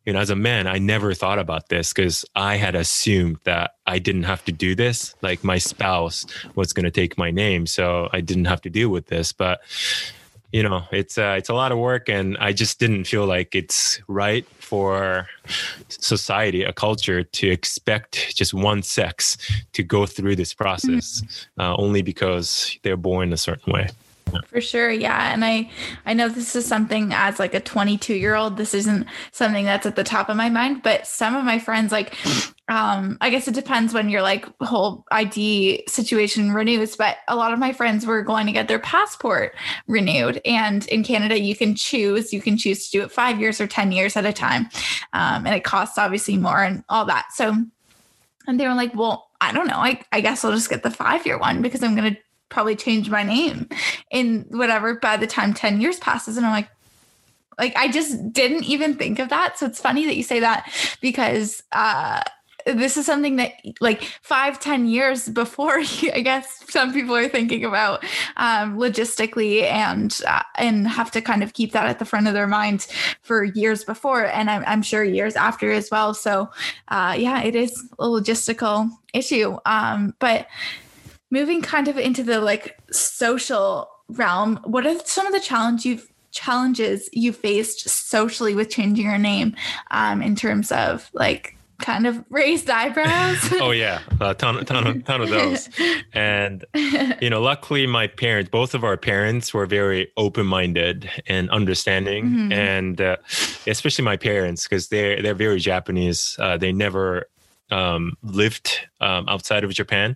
[0.05, 3.75] you know as a man i never thought about this because i had assumed that
[3.87, 5.15] i didn't have to do this.
[5.21, 8.89] Like my spouse was going to take my name so i didn't have to deal
[8.89, 9.31] with this.
[9.31, 9.61] But
[10.53, 13.55] you know it's uh, it's a lot of work and i just didn't feel like
[13.55, 15.27] it's right for
[15.89, 19.35] society a culture to expect just one sex
[19.73, 21.61] to go through this process mm-hmm.
[21.61, 23.89] uh, only because they're born a certain way
[24.47, 25.69] for sure yeah and i
[26.05, 29.86] i know this is something as like a 22 year old this isn't something that's
[29.86, 32.15] at the top of my mind but some of my friends like
[32.69, 37.53] um i guess it depends when your like whole id situation renews but a lot
[37.53, 39.55] of my friends were going to get their passport
[39.88, 43.59] renewed and in canada you can choose you can choose to do it five years
[43.59, 44.69] or ten years at a time
[45.13, 47.55] um, and it costs obviously more and all that so
[48.47, 50.91] and they were like well i don't know i, I guess i'll just get the
[50.91, 53.67] five year one because i'm going to probably change my name
[54.12, 56.38] in whatever by the time 10 years passes.
[56.38, 56.69] And i'm like
[57.60, 59.58] like i just didn't even think of that.
[59.58, 62.21] So it's funny that you say that because uh
[62.65, 63.51] this is something that
[63.82, 65.79] like five ten years before
[66.13, 68.03] i guess some people are thinking about
[68.38, 72.34] um, logistically and uh, and have to kind of keep that at the front of
[72.34, 72.88] their mind
[73.21, 74.25] for years before.
[74.25, 76.13] And i'm, I'm sure years after as well.
[76.13, 76.49] So
[76.88, 79.58] uh, yeah it is a logistical issue.
[79.65, 80.47] Um, but
[81.33, 86.07] moving kind of into the like social realm, what are some of the challenge you've
[86.31, 89.55] challenges you faced socially with changing your name
[89.91, 93.51] um, in terms of like kind of raised eyebrows?
[93.61, 93.99] Oh yeah.
[94.19, 95.69] A ton, ton, of, ton of those.
[96.13, 96.63] And
[97.19, 102.25] you know luckily my parents both of our parents were very open-minded and understanding.
[102.25, 102.51] Mm-hmm.
[102.51, 103.17] and uh,
[103.65, 106.37] especially my parents because they're they're very japanese.
[106.39, 107.27] Uh, they never
[107.73, 110.15] um, lived um, outside of Japan,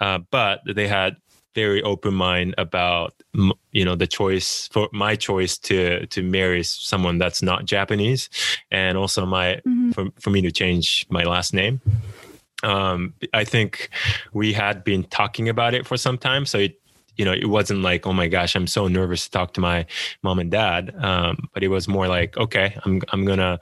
[0.00, 1.16] uh, but they had
[1.54, 3.14] very open mind about
[3.72, 8.28] you know the choice for my choice to to marry someone that's not Japanese,
[8.70, 9.90] and also my mm-hmm.
[9.92, 11.80] for, for me to change my last name.
[12.62, 13.90] Um, I think
[14.32, 16.80] we had been talking about it for some time, so it
[17.16, 19.86] you know, it wasn't like, oh my gosh, I'm so nervous to talk to my
[20.22, 20.92] mom and dad.
[20.98, 23.60] Um, but it was more like, okay, I'm I'm gonna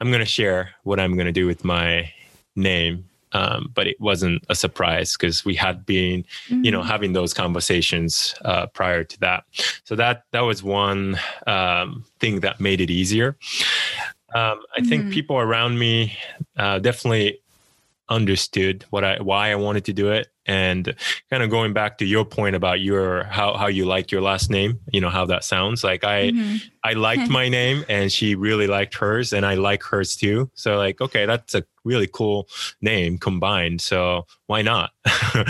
[0.00, 2.10] I'm gonna share what I'm gonna do with my
[2.56, 6.64] name um, but it wasn't a surprise because we had been mm-hmm.
[6.64, 6.88] you know mm-hmm.
[6.88, 9.44] having those conversations uh, prior to that
[9.84, 13.36] so that that was one um, thing that made it easier
[14.34, 14.88] um, i mm-hmm.
[14.88, 16.16] think people around me
[16.56, 17.38] uh, definitely
[18.08, 20.28] understood what I why I wanted to do it.
[20.46, 20.94] And
[21.30, 24.50] kind of going back to your point about your how how you like your last
[24.50, 26.56] name you know how that sounds like I mm-hmm.
[26.84, 30.50] I liked my name and she really liked hers and I like hers too.
[30.54, 32.48] So like okay that's a really cool
[32.82, 33.80] name combined.
[33.80, 34.90] So why not?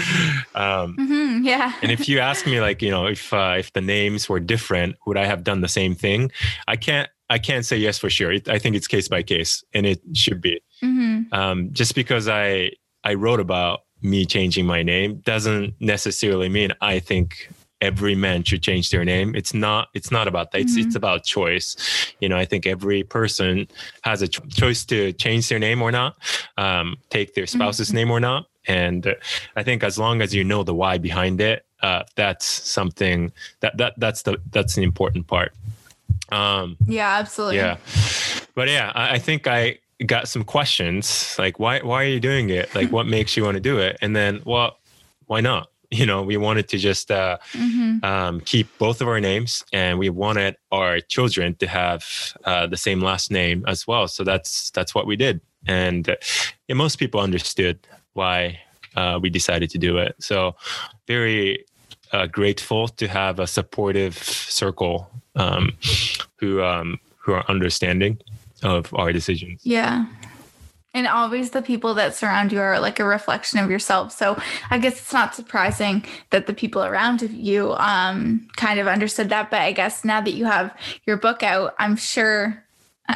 [0.57, 1.73] Um, mm-hmm, yeah.
[1.83, 4.95] and if you ask me like you know if uh, if the names were different
[5.05, 6.31] would I have done the same thing?
[6.69, 8.35] I can't I can't say yes for sure.
[8.49, 10.61] I think it's case by case, and it should be.
[10.85, 11.35] Mm-hmm.
[11.35, 16.99] Um, just because I I wrote about me changing my name doesn't necessarily mean I
[16.99, 17.49] think
[17.81, 19.35] every man should change their name.
[19.35, 19.88] It's not.
[19.94, 20.61] It's not about that.
[20.62, 20.87] It's mm-hmm.
[20.87, 21.77] it's about choice.
[22.20, 23.68] You know, I think every person
[24.03, 26.16] has a cho- choice to change their name or not,
[26.57, 27.97] um, take their spouse's mm-hmm.
[27.97, 28.47] name or not.
[28.66, 29.14] And uh,
[29.57, 33.77] I think as long as you know the why behind it, uh, that's something that
[33.77, 35.53] that that's the that's the important part.
[36.31, 37.57] Um, yeah, absolutely.
[37.57, 37.77] Yeah,
[38.55, 42.50] but yeah, I, I think I got some questions like why why are you doing
[42.50, 42.74] it?
[42.74, 43.96] Like, what makes you want to do it?
[44.00, 44.78] And then, well,
[45.26, 45.68] why not?
[45.90, 48.04] You know, we wanted to just uh, mm-hmm.
[48.04, 52.04] um, keep both of our names, and we wanted our children to have
[52.44, 54.09] uh, the same last name as well.
[54.09, 56.16] So that's that's what we did, and uh,
[56.74, 57.78] most people understood
[58.14, 58.59] why
[58.96, 60.16] uh, we decided to do it.
[60.18, 60.57] So
[61.07, 61.64] very
[62.12, 65.76] uh, grateful to have a supportive circle um,
[66.40, 68.18] who um, who are understanding
[68.64, 69.61] of our decisions.
[69.64, 70.07] Yeah.
[70.94, 74.12] And always the people that surround you are like a reflection of yourself.
[74.12, 79.29] So I guess it's not surprising that the people around you um, kind of understood
[79.31, 79.50] that.
[79.50, 80.72] But I guess now that you have
[81.05, 82.63] your book out, I'm sure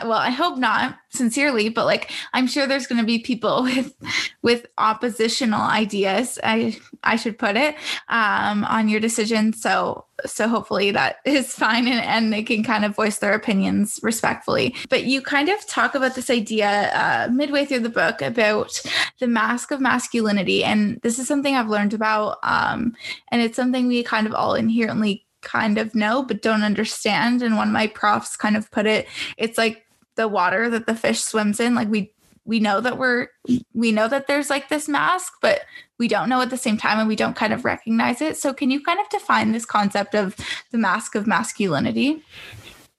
[0.05, 3.95] well i hope not sincerely but like i'm sure there's going to be people with
[4.43, 7.75] with oppositional ideas i i should put it
[8.09, 9.53] um on your decision.
[9.53, 14.01] So so hopefully that is fine and, and they can kind of voice their opinions
[14.03, 14.75] respectfully.
[14.89, 18.81] But you kind of talk about this idea uh, midway through the book about
[19.21, 22.95] the mask of masculinity and this is something i've learned about um
[23.31, 27.43] and it's something we kind of all inherently kind of know but don't understand.
[27.43, 29.85] And one of my profs kind of put it it's like
[30.17, 31.75] the water that the fish swims in.
[31.75, 32.13] Like we
[32.45, 33.29] we know that we're
[33.75, 35.63] we know that there's like this mask but
[35.99, 38.37] we don't know at the same time and we don't kind of recognize it.
[38.37, 40.37] So can you kind of define this concept of
[40.71, 42.23] the mask of masculinity?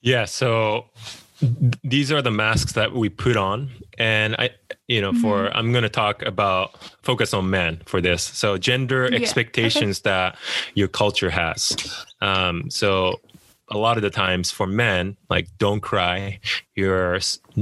[0.02, 0.86] Yeah so
[1.84, 3.70] these are the masks that we put on.
[3.98, 4.50] And i
[4.90, 5.58] you know for mm-hmm.
[5.58, 9.18] i'm going to talk about focus on men for this so gender yeah.
[9.18, 10.10] expectations okay.
[10.10, 10.38] that
[10.74, 11.78] your culture has
[12.22, 13.22] um, so
[13.72, 16.40] a lot of the times for men like don't cry
[16.76, 17.20] you're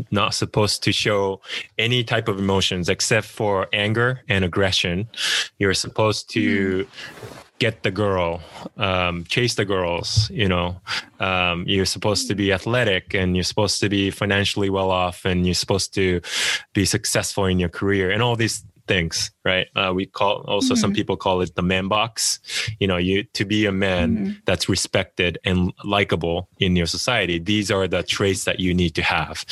[0.09, 1.41] not supposed to show
[1.77, 5.07] any type of emotions except for anger and aggression
[5.59, 8.41] you're supposed to mm get the girl,
[8.77, 10.29] um, chase the girls.
[10.29, 10.79] You know,
[11.19, 15.45] um, you're supposed to be athletic and you're supposed to be financially well off and
[15.45, 16.21] you're supposed to
[16.73, 20.81] be successful in your career and all these things right uh, we call also mm-hmm.
[20.81, 22.39] some people call it the man box
[22.79, 24.31] you know you to be a man mm-hmm.
[24.45, 29.03] that's respected and likable in your society these are the traits that you need to
[29.03, 29.45] have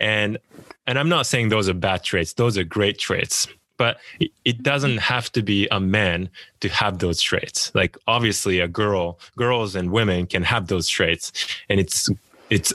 [0.00, 0.38] and
[0.86, 3.46] and i'm not saying those are bad traits those are great traits
[3.80, 3.96] but
[4.44, 6.28] it doesn't have to be a man
[6.60, 7.74] to have those traits.
[7.74, 11.32] Like obviously a girl girls and women can have those traits
[11.70, 12.10] and it's
[12.50, 12.74] it's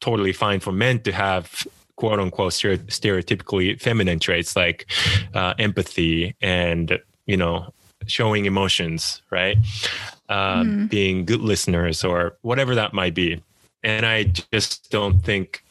[0.00, 4.84] totally fine for men to have quote unquote stereotypically feminine traits like
[5.32, 7.72] uh, empathy and you know
[8.06, 9.56] showing emotions right?
[10.28, 10.90] Uh, mm.
[10.90, 13.40] being good listeners or whatever that might be.
[13.82, 15.64] And i just don't think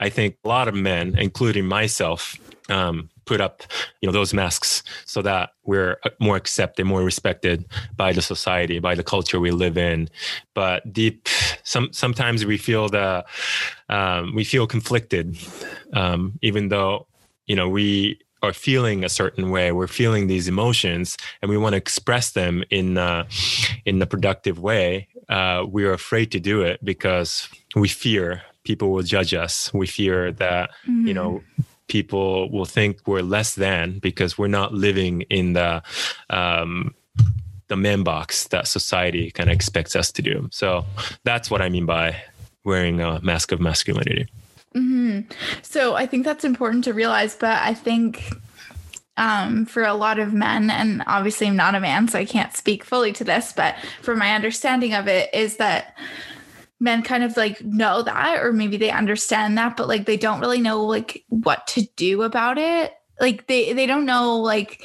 [0.00, 2.36] i think a lot of men including myself
[2.68, 3.62] um, put up
[4.00, 7.64] you know those masks so that we're uh, more accepted more respected
[7.96, 10.08] by the society by the culture we live in.
[10.54, 11.28] But deep
[11.62, 13.24] some sometimes we feel the
[13.88, 15.36] um, we feel conflicted
[15.92, 17.06] um, even though
[17.46, 19.72] you know we are feeling a certain way.
[19.72, 23.24] We're feeling these emotions and we want to express them in uh,
[23.84, 25.08] in a productive way.
[25.28, 29.72] Uh, we're afraid to do it because we fear people will judge us.
[29.72, 31.06] We fear that mm-hmm.
[31.06, 31.42] you know
[31.88, 35.82] people will think we're less than because we're not living in the
[36.30, 36.94] um,
[37.68, 40.48] the man box that society kind of expects us to do.
[40.52, 40.84] So
[41.24, 42.16] that's what I mean by
[42.64, 44.28] wearing a mask of masculinity.
[44.74, 45.30] Mm-hmm.
[45.62, 48.34] So I think that's important to realize, but I think
[49.16, 52.54] um, for a lot of men, and obviously I'm not a man, so I can't
[52.56, 55.96] speak fully to this, but from my understanding of it, is that
[56.84, 60.40] men kind of like know that or maybe they understand that but like they don't
[60.40, 62.92] really know like what to do about it.
[63.20, 64.84] Like they they don't know like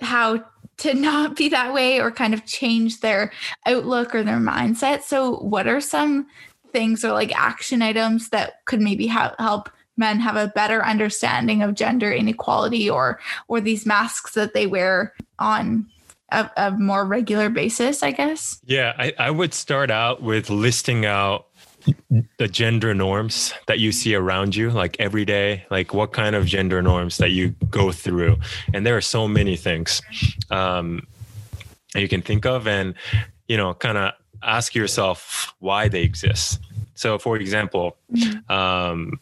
[0.00, 0.44] how
[0.78, 3.32] to not be that way or kind of change their
[3.66, 5.02] outlook or their mindset.
[5.02, 6.26] So what are some
[6.72, 11.62] things or like action items that could maybe ha- help men have a better understanding
[11.62, 15.86] of gender inequality or or these masks that they wear on
[16.34, 18.60] a, a more regular basis, I guess?
[18.64, 21.46] Yeah, I, I would start out with listing out
[22.38, 26.46] the gender norms that you see around you like every day like what kind of
[26.46, 28.38] gender norms that you go through
[28.72, 30.00] and there are so many things
[30.50, 31.06] um
[31.94, 32.94] you can think of and
[33.48, 36.58] you know kind of ask yourself why they exist
[36.94, 38.50] so for example mm-hmm.
[38.50, 39.20] um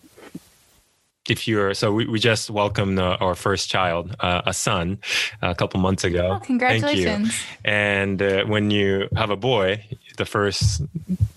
[1.28, 4.98] if you're so we, we just welcomed uh, our first child uh, a son
[5.40, 6.32] a couple months ago.
[6.36, 7.40] Oh, congratulations.
[7.64, 9.84] And uh, when you have a boy
[10.16, 10.82] the first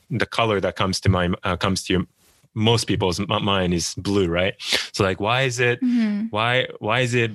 [0.10, 2.04] the color that comes to mind uh, comes to your
[2.54, 4.56] most people's mind is blue right?
[4.92, 6.28] So like why is it mm-hmm.
[6.30, 7.32] why why is it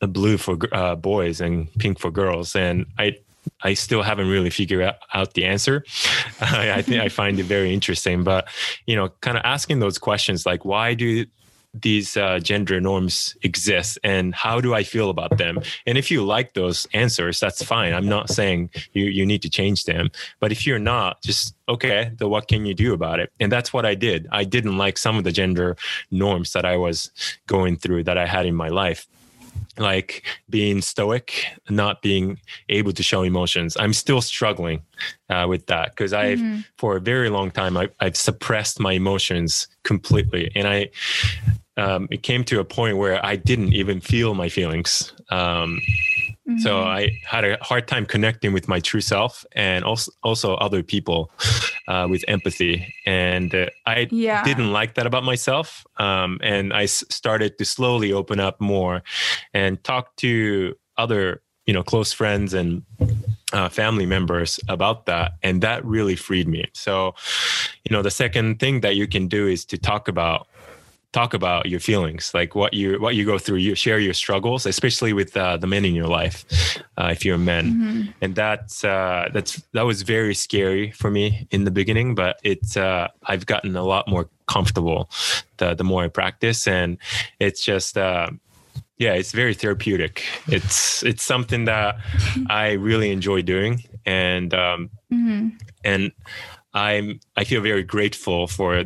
[0.00, 2.54] blue for uh, boys and pink for girls?
[2.54, 3.16] And i
[3.64, 5.84] I still haven't really figured out the answer.
[6.40, 8.46] I, I think I find it very interesting, but
[8.86, 11.26] you know, kind of asking those questions like, why do
[11.74, 15.58] these uh, gender norms exist and how do I feel about them?
[15.86, 17.94] And if you like those answers, that's fine.
[17.94, 20.10] I'm not saying you, you need to change them.
[20.40, 23.32] But if you're not, just okay, then what can you do about it?
[23.40, 24.28] And that's what I did.
[24.30, 25.76] I didn't like some of the gender
[26.10, 27.10] norms that I was
[27.46, 29.06] going through that I had in my life
[29.78, 33.76] like being stoic, not being able to show emotions.
[33.78, 34.82] I'm still struggling
[35.30, 36.60] uh, with that because I've, mm-hmm.
[36.76, 40.52] for a very long time, I, I've suppressed my emotions completely.
[40.54, 40.90] And I,
[41.76, 45.12] um, it came to a point where I didn't even feel my feelings.
[45.30, 45.80] Um,
[46.58, 46.86] So Mhm.
[46.86, 51.30] I had a hard time connecting with my true self and also also other people
[51.88, 52.94] uh, with empathy.
[53.06, 54.44] And uh, I yeah.
[54.44, 55.86] didn't like that about myself.
[55.98, 59.02] Um, and I s- started to slowly open up more
[59.54, 62.82] and talk to other, you know, close friends and
[63.52, 65.32] uh, family members about that.
[65.42, 66.64] And that really freed me.
[66.74, 67.14] So,
[67.84, 70.48] you know, the second thing that you can do is to talk about
[71.12, 74.64] talk about your feelings like what you what you go through you share your struggles
[74.66, 76.44] especially with uh, the men in your life
[76.98, 78.14] uh, if you're a man Mhm.
[78.22, 82.76] and that's uh, that's that was very scary for me in the beginning but it's
[82.76, 85.10] uh, i've gotten a lot more comfortable
[85.58, 86.96] the, the more i practice and
[87.38, 88.28] it's just uh,
[88.98, 91.96] yeah it's very therapeutic it's it's something that
[92.48, 95.52] i really enjoy doing and um, Mhm.
[95.84, 96.12] and
[96.72, 98.84] i'm i feel very grateful for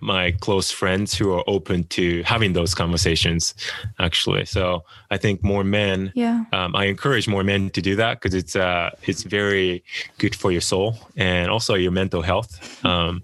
[0.00, 3.54] my close friends who are open to having those conversations
[3.98, 6.44] actually so i think more men Yeah.
[6.52, 9.82] um, I encourage more men to do that because it's uh, it's very
[10.18, 12.50] good for your soul and also your mental health.
[12.84, 13.22] Um,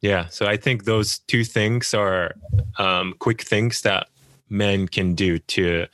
[0.00, 2.34] yeah, so I think those two things are
[2.78, 4.08] um, quick things that
[4.48, 5.86] men can do to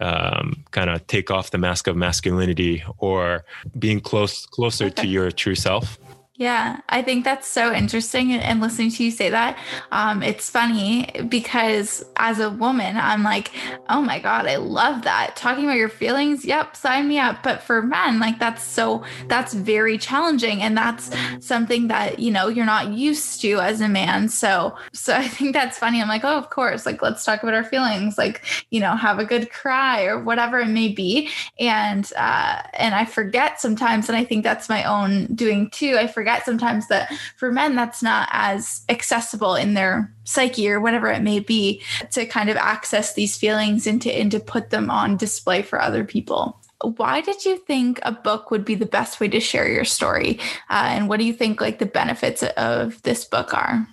[0.00, 3.44] um, kind of take off the mask of masculinity or
[3.78, 5.98] being close closer to your true self.
[6.36, 8.32] Yeah, I think that's so interesting.
[8.32, 9.56] And listening to you say that,
[9.92, 13.52] um, it's funny because as a woman, I'm like,
[13.88, 15.36] oh my God, I love that.
[15.36, 17.44] Talking about your feelings, yep, sign me up.
[17.44, 20.60] But for men, like that's so, that's very challenging.
[20.60, 21.08] And that's
[21.38, 24.28] something that, you know, you're not used to as a man.
[24.28, 26.02] So, so I think that's funny.
[26.02, 29.20] I'm like, oh, of course, like let's talk about our feelings, like, you know, have
[29.20, 31.30] a good cry or whatever it may be.
[31.60, 35.96] And, uh, and I forget sometimes, and I think that's my own doing too.
[35.96, 41.10] I forget sometimes that for men, that's not as accessible in their psyche or whatever
[41.10, 44.90] it may be to kind of access these feelings and to, and to put them
[44.90, 46.60] on display for other people.
[46.82, 50.38] Why did you think a book would be the best way to share your story?
[50.68, 53.86] Uh, and what do you think like the benefits of this book are?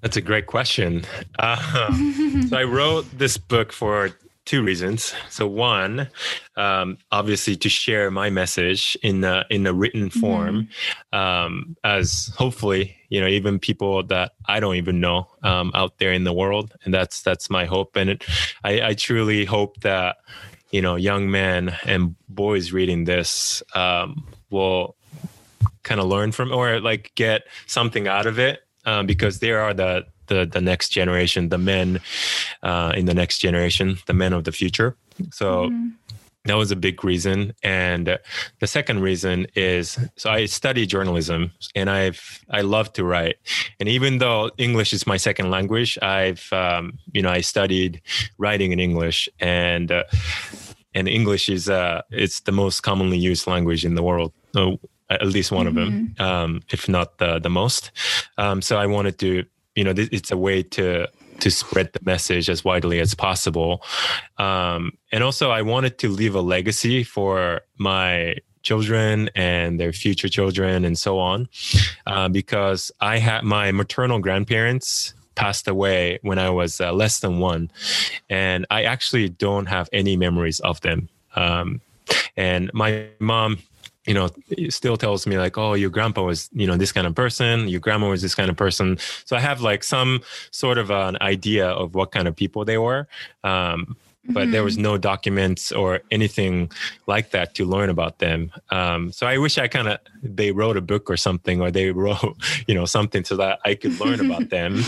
[0.00, 1.04] That's a great question.
[1.38, 1.92] Uh,
[2.48, 4.10] so I wrote this book for
[4.46, 5.12] two reasons.
[5.28, 6.08] So one,
[6.56, 10.68] um, obviously, to share my message in a, in a written form,
[11.12, 16.12] um, as hopefully you know even people that I don't even know um, out there
[16.12, 17.96] in the world, and that's that's my hope.
[17.96, 18.24] And it,
[18.64, 20.16] I, I truly hope that
[20.70, 24.96] you know young men and boys reading this um, will
[25.82, 29.74] kind of learn from or like get something out of it um, because there are
[29.74, 32.00] the the the next generation, the men
[32.62, 34.96] uh, in the next generation, the men of the future.
[35.32, 35.92] So Mhm.
[36.44, 38.18] that was a big reason, and
[38.60, 42.20] the second reason is so I study journalism and I've
[42.50, 43.36] I love to write,
[43.80, 48.00] and even though English is my second language, I've um, you know I studied
[48.38, 49.90] writing in English and.
[49.90, 50.04] Uh,
[50.98, 54.32] and English is uh, it's the most commonly used language in the world.
[54.54, 54.78] So
[55.10, 57.90] at least one of them, um, if not the the most.
[58.38, 59.44] Um, so I wanted to,
[59.76, 61.06] you know, it's a way to
[61.38, 63.82] to spread the message as widely as possible,
[64.38, 70.28] um, and also I wanted to leave a legacy for my children and their future
[70.28, 71.48] children and so on,
[72.06, 77.38] uh, because I had my maternal grandparents passed away when I was uh, less than
[77.38, 77.70] one,
[78.28, 81.08] and I actually don't have any memories of them.
[81.36, 81.80] Um,
[82.36, 83.58] and my mom
[84.06, 84.28] you know
[84.68, 87.68] still tells me like oh your grandpa was you know this kind of person.
[87.68, 88.98] Your grandma was this kind of person.
[89.24, 92.78] So i have like some sort of an idea of what kind of people they
[92.78, 93.06] were
[93.44, 93.96] um,
[94.28, 96.70] but there was no documents or anything
[97.06, 98.52] like that to learn about them.
[98.70, 101.90] Um, so i wish i kind of they wrote a book or something or they
[102.02, 102.36] wrote
[102.66, 104.82] you know something so that i could learn about them.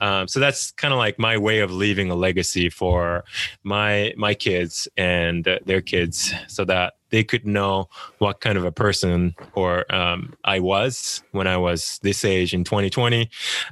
[0.00, 3.24] Um, so that's kind of like my way of leaving a legacy for
[3.62, 7.88] my my kids and uh, their kids so that they could know
[8.18, 12.64] what kind of a person or um, I was when I was this age in
[12.64, 13.30] 2020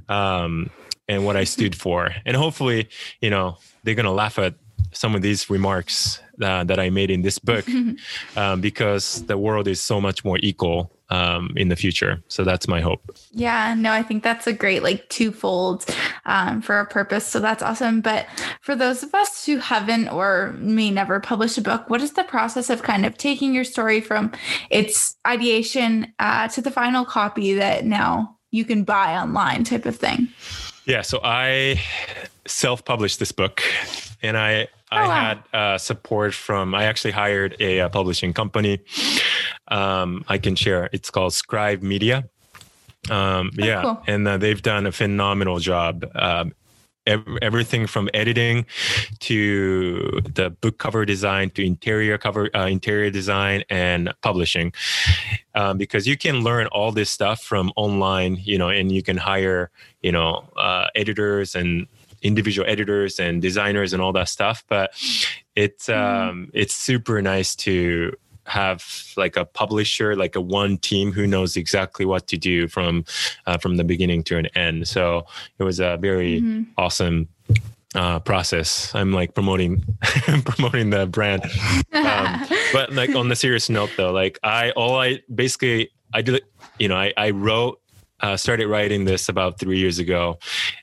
[0.09, 0.71] um,
[1.09, 2.15] and what I stood for.
[2.25, 2.89] And hopefully,
[3.21, 4.55] you know, they're going to laugh at
[4.93, 7.67] some of these remarks uh, that I made in this book
[8.37, 12.23] um, because the world is so much more equal um, in the future.
[12.29, 13.03] So that's my hope.
[13.33, 15.85] Yeah, no, I think that's a great like twofold
[16.25, 17.27] um, for a purpose.
[17.27, 18.01] So that's awesome.
[18.01, 18.27] But
[18.63, 22.25] for those of us who haven't or may never publish a book, what is the
[22.25, 24.33] process of kind of taking your story from
[24.71, 29.97] its ideation uh, to the final copy that now you can buy online type of
[29.97, 30.29] thing?
[30.87, 31.81] Yeah, so I
[32.47, 33.63] self-published this book,
[34.23, 35.15] and I I Oh, wow.
[35.15, 36.75] had uh, support from.
[36.75, 38.81] I actually hired a, uh publishing company.
[39.69, 40.89] Um, I can share.
[40.93, 42.29] It's called Scribe Media.
[43.11, 44.03] Um, Oh, yeah, cool.
[44.07, 46.05] and uh, they've done a phenomenal job.
[46.15, 46.55] Um,
[47.07, 48.65] everything from editing
[49.19, 54.73] to the book cover design to interior cover uh, interior design and publishing
[55.57, 59.17] um, because you can learn all this stuff from online you know and you can
[59.17, 61.89] hire you know uh, editors and
[62.23, 64.93] individual editors and designers and all that stuff but
[65.57, 66.29] it's mm-hmm.
[66.31, 68.13] um, it's super nice to
[68.47, 73.05] have like a publisher, like a one team who knows exactly what to do from
[73.47, 74.89] uh, from the beginning to an end.
[74.89, 75.27] So
[75.59, 76.63] it was a very mm-hmm.
[76.77, 77.29] awesome
[77.95, 78.95] uh, process.
[78.95, 79.85] I'm like promoting
[80.45, 81.45] promoting the brand,
[81.93, 86.43] um, but like on the serious note though, like I all I basically I did
[86.79, 87.81] you know I I wrote
[88.23, 90.39] uh, started writing this about three years ago,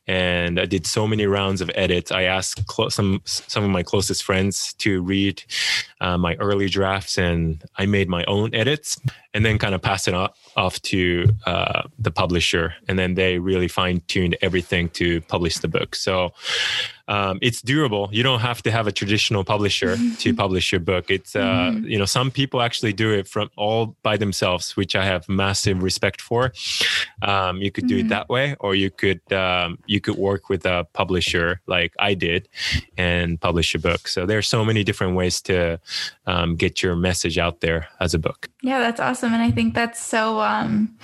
[0.10, 2.12] and I did so many rounds of edits.
[2.12, 5.44] I asked clo- some some of my closest friends to read
[6.02, 9.00] uh, my early drafts, and I made my own edits,
[9.36, 13.38] and then kind of passed it off, off to uh, the publisher, and then they
[13.38, 15.96] really fine tuned everything to publish the book.
[15.96, 16.34] So
[17.10, 18.10] um, it's durable.
[18.12, 21.10] You don't have to have a traditional publisher to publish your book.
[21.10, 21.86] It's uh, mm-hmm.
[21.86, 25.84] you know some people actually do it from all by themselves, which I have massive
[25.84, 26.54] respect for.
[27.22, 28.08] Um, you could do mm-hmm.
[28.08, 32.14] it that way, or you could um, you could work with a publisher like I
[32.14, 32.48] did
[32.98, 34.08] and publish a book.
[34.08, 35.80] So there are so many different ways to
[36.28, 38.50] um, get your message out there as a book.
[38.62, 40.98] Yeah, that's awesome, and I think that's so um,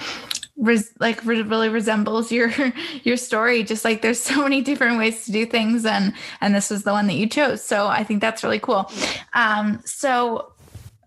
[0.57, 2.51] res- like re- really resembles your
[3.03, 3.63] your story.
[3.63, 6.91] Just like there's so many different ways to do things and and this was the
[6.91, 7.63] one that you chose.
[7.63, 8.91] So i think that's really cool.
[9.33, 10.51] Um so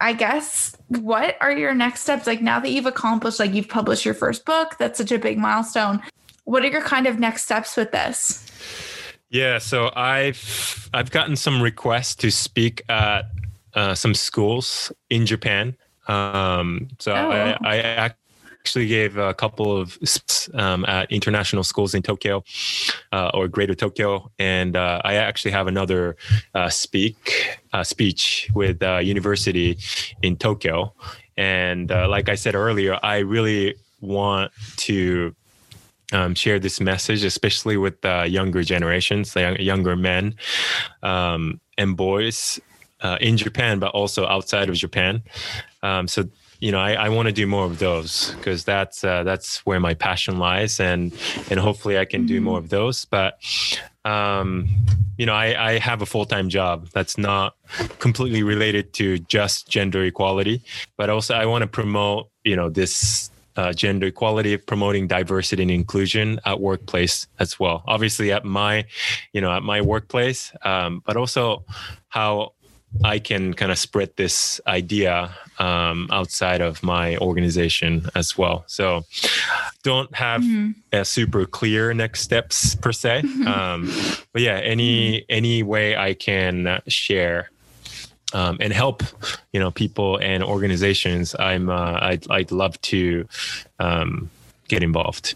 [0.01, 2.27] i guess what are your next steps?
[2.27, 5.39] Like now that you've accomplished like you've published your first book that's such a big
[5.39, 6.03] milestone
[6.49, 8.47] what are your kind of next steps with this
[9.31, 13.27] yeah so i've i've gotten some requests to speak at
[13.75, 15.77] uh, some schools in japan
[16.09, 17.31] um, so oh.
[17.31, 18.15] I, I
[18.69, 19.99] actually gave a couple of
[20.55, 22.45] um, at international schools in Tokyo
[23.13, 26.17] uh, or Greater Tokyo, and uh, I actually have another
[26.55, 29.79] uh, speak uh, speech with a university
[30.23, 30.93] in Tokyo.
[31.37, 34.53] And uh, like I said earlier, I really want
[34.89, 35.35] to
[36.13, 40.35] um, share this message, especially with the younger generations, the younger men
[41.03, 42.61] um, and boys
[43.01, 45.23] uh, in Japan, but also outside of Japan.
[45.83, 46.25] Um, so
[46.61, 49.79] you know, I, I want to do more of those because that's uh, that's where
[49.79, 51.13] my passion lies, and
[51.51, 52.65] and hopefully I can do more mm-hmm.
[52.65, 53.05] of those.
[53.05, 53.39] But
[54.05, 54.69] um,
[55.19, 57.55] you know, I, I have a full time job that's not
[58.01, 60.63] completely related to just gender equality,
[60.97, 65.71] but also I want to promote you know this uh, gender equality, promoting diversity and
[65.71, 67.83] inclusion at workplace as well.
[67.89, 68.85] Obviously, at my,
[69.33, 71.65] you know, at my workplace, um, but also
[72.09, 72.53] how
[73.05, 78.63] I can kind of spread this idea um, outside of my organization as well.
[78.69, 79.03] So,
[79.83, 80.71] don't have mm-hmm.
[80.93, 83.49] a super clear next steps per se, mm-hmm.
[83.49, 83.91] um,
[84.33, 87.51] but yeah, any any way I can share
[88.33, 89.03] um, and help,
[89.53, 93.27] you know, people and organizations, I'm uh, I'd I'd love to
[93.79, 94.31] um,
[94.69, 95.35] get involved.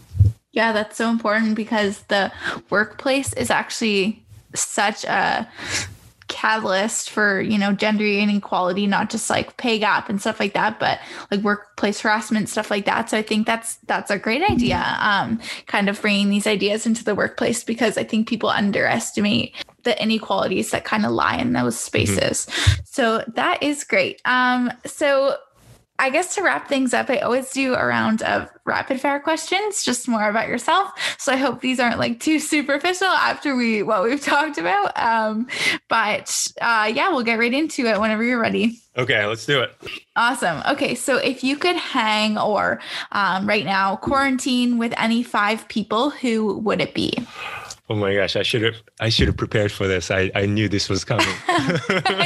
[0.51, 2.31] Yeah, that's so important because the
[2.69, 4.23] workplace is actually
[4.53, 5.49] such a
[6.27, 10.79] catalyst for you know gender inequality not just like pay gap and stuff like that
[10.79, 14.83] but like workplace harassment stuff like that so i think that's that's a great idea
[14.99, 19.53] um kind of bringing these ideas into the workplace because i think people underestimate
[19.83, 22.81] the inequalities that kind of lie in those spaces mm-hmm.
[22.85, 25.37] so that is great um so
[25.99, 29.83] I guess to wrap things up, I always do a round of rapid fire questions,
[29.83, 30.91] just more about yourself.
[31.19, 34.97] So I hope these aren't like too superficial after we what we've talked about.
[34.99, 35.47] Um,
[35.89, 38.79] but uh, yeah, we'll get right into it whenever you're ready.
[38.97, 39.75] Okay, let's do it.
[40.15, 40.61] Awesome.
[40.67, 42.79] Okay, so if you could hang or
[43.11, 47.13] um, right now quarantine with any five people, who would it be?
[47.89, 50.09] Oh my gosh, I should have I should have prepared for this.
[50.09, 51.27] I, I knew this was coming.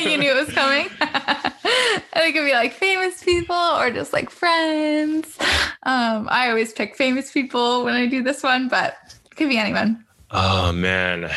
[0.02, 0.88] you knew it was coming?
[1.02, 5.36] it could be like famous people or just like friends.
[5.84, 9.58] Um, I always pick famous people when I do this one, but it could be
[9.58, 10.06] anyone.
[10.30, 11.30] Oh man, uh,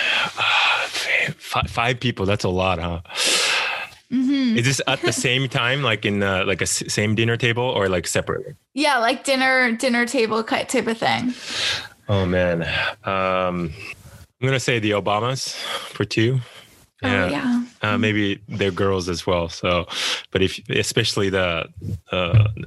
[1.36, 2.26] five, five, people.
[2.26, 3.00] That's a lot, huh?
[4.10, 4.58] Mm-hmm.
[4.58, 7.88] Is this at the same time, like in uh, like a same dinner table, or
[7.88, 8.54] like separately?
[8.74, 11.32] Yeah, like dinner dinner table type of thing.
[12.08, 12.68] Oh man,
[13.04, 13.72] um,
[14.40, 16.40] I'm gonna say the Obamas for two.
[17.02, 17.24] Yeah.
[17.24, 17.64] Oh, yeah.
[17.82, 19.48] Uh, maybe they're girls as well.
[19.48, 19.86] So,
[20.30, 21.68] but if especially the
[22.12, 22.14] uh,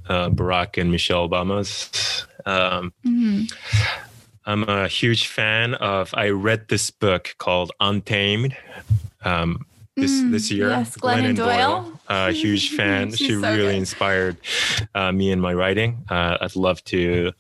[0.09, 3.43] uh, Barack and Michelle Obamas, um, mm-hmm.
[4.45, 6.13] I'm a huge fan of.
[6.15, 8.55] I read this book called Untamed
[9.23, 9.65] um,
[9.95, 10.69] this mm, this year.
[10.69, 11.81] Yes, Glennon, Glennon Doyle.
[11.81, 13.11] Doyle a huge fan.
[13.11, 13.75] she so really good.
[13.75, 14.37] inspired
[14.95, 16.05] uh, me in my writing.
[16.09, 17.31] Uh, I'd love to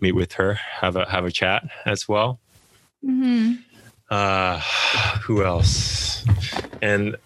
[0.00, 2.40] meet with her, have a have a chat as well.
[3.04, 3.54] Mm-hmm.
[4.12, 4.58] Uh,
[5.22, 6.24] who else?
[6.82, 7.16] And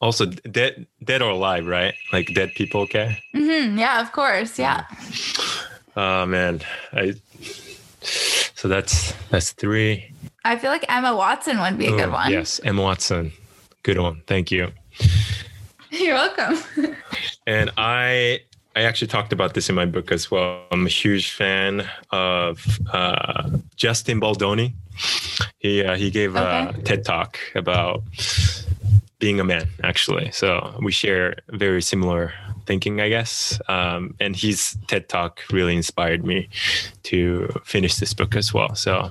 [0.00, 1.94] also dead, dead or alive, right?
[2.12, 2.82] Like dead people.
[2.82, 3.18] Okay.
[3.34, 3.78] Mm-hmm.
[3.78, 4.58] Yeah, of course.
[4.58, 4.84] Yeah.
[5.96, 6.60] Oh man,
[6.92, 7.14] I.
[8.00, 10.12] So that's that's three.
[10.44, 12.30] I feel like Emma Watson would be a good one.
[12.30, 13.32] Yes, Emma Watson.
[13.82, 14.22] Good one.
[14.26, 14.70] Thank you.
[15.90, 16.58] You're welcome.
[17.46, 18.40] and I
[18.78, 20.62] I actually talked about this in my book as well.
[20.70, 24.76] I'm a huge fan of uh, Justin Baldoni.
[25.58, 26.78] He uh, he gave okay.
[26.78, 28.04] a TED talk about
[29.18, 30.30] being a man, actually.
[30.30, 32.32] So we share very similar
[32.66, 33.60] thinking, I guess.
[33.66, 36.48] Um, and his TED talk really inspired me
[37.02, 38.76] to finish this book as well.
[38.76, 39.10] So,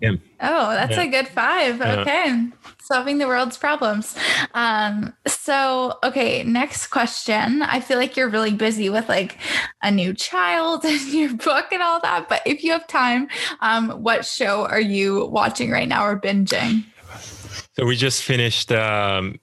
[0.00, 0.12] yeah.
[0.40, 1.02] Oh, that's yeah.
[1.02, 1.80] a good five.
[1.80, 2.50] Okay
[2.90, 4.16] solving the world's problems.
[4.52, 7.62] Um, so, okay, next question.
[7.62, 9.38] I feel like you're really busy with like
[9.80, 12.28] a new child and your book and all that.
[12.28, 13.28] But if you have time,
[13.60, 16.84] um, what show are you watching right now or binging?
[17.76, 19.38] So we just finished um,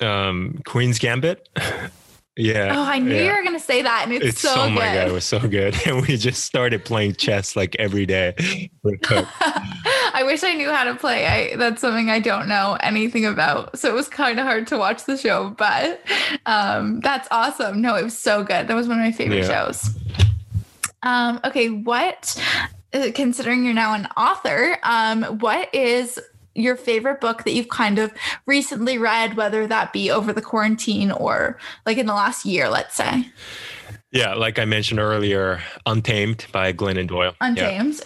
[0.00, 1.50] um, Queen's Gambit.
[2.40, 2.74] Yeah.
[2.76, 3.22] Oh, I knew yeah.
[3.22, 4.02] you were going to say that.
[4.04, 4.74] And it's, it's so oh good.
[4.74, 5.76] my God, it was so good.
[5.90, 8.70] And we just started playing chess like every day.
[8.84, 11.26] I wish I knew how to play.
[11.26, 13.78] I that's something I don't know anything about.
[13.78, 16.00] So it was kind of hard to watch the show, but
[16.46, 17.80] um, that's awesome.
[17.80, 18.68] No, it was so good.
[18.68, 19.66] That was one of my favorite yeah.
[19.66, 19.90] shows.
[21.02, 22.40] Um, okay, what
[22.92, 26.18] uh, considering you're now an author, um, what is
[26.62, 28.12] your favorite book that you've kind of
[28.46, 32.94] recently read, whether that be over the quarantine or like in the last year, let's
[32.94, 33.26] say?
[34.12, 37.34] Yeah, like I mentioned earlier, Untamed by Glennon Doyle.
[37.40, 38.00] Untamed.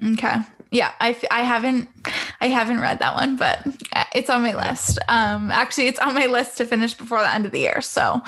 [0.00, 0.12] Yeah.
[0.12, 0.36] Okay.
[0.72, 1.88] Yeah, I, I haven't
[2.40, 3.66] I haven't read that one, but
[4.14, 5.00] it's on my list.
[5.08, 7.80] Um, actually, it's on my list to finish before the end of the year.
[7.80, 8.22] So,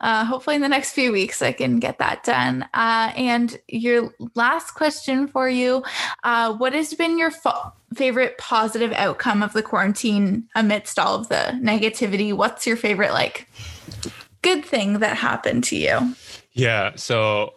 [0.00, 2.62] uh, hopefully, in the next few weeks, I can get that done.
[2.72, 5.82] Uh, and your last question for you:
[6.22, 11.28] uh, What has been your fo- favorite positive outcome of the quarantine amidst all of
[11.28, 12.32] the negativity?
[12.32, 13.48] What's your favorite like
[14.42, 16.14] good thing that happened to you?
[16.52, 17.54] Yeah, so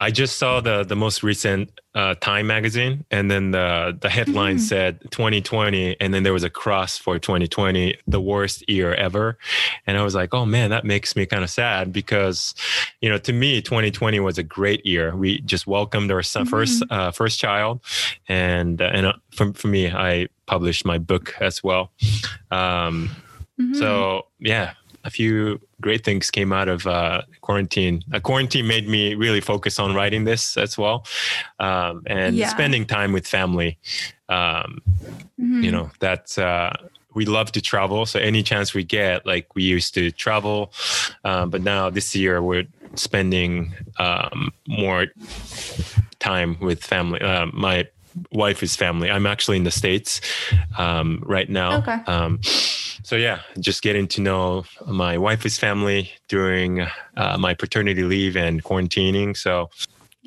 [0.00, 4.58] I just saw the the most recent uh, Time magazine, and then the the headline
[4.58, 4.60] mm.
[4.60, 9.38] said 2020, and then there was a cross for 2020, the worst year ever,
[9.86, 12.54] and I was like, oh man, that makes me kind of sad because,
[13.00, 15.16] you know, to me, 2020 was a great year.
[15.16, 16.50] We just welcomed our son, mm.
[16.50, 17.80] first uh, first child,
[18.28, 21.90] and uh, and uh, for for me, I published my book as well.
[22.52, 23.10] Um,
[23.60, 23.74] mm-hmm.
[23.74, 24.74] So yeah,
[25.08, 28.04] a few great things came out of uh, quarantine.
[28.12, 30.98] A quarantine made me really focus on writing this as well,
[31.58, 32.48] um, and yeah.
[32.48, 33.78] spending time with family.
[34.28, 34.82] Um,
[35.40, 35.62] mm-hmm.
[35.64, 36.72] You know, that uh,
[37.14, 40.72] we love to travel, so any chance we get, like we used to travel,
[41.24, 45.06] um, but now this year we're spending um, more
[46.18, 47.20] time with family.
[47.20, 47.86] Uh, my
[48.32, 49.10] wife is family.
[49.10, 50.20] I'm actually in the states
[50.76, 51.78] um, right now.
[51.78, 51.98] Okay.
[52.06, 58.36] Um, so yeah, just getting to know my wife's family during uh, my paternity leave
[58.36, 59.36] and quarantining.
[59.36, 59.70] So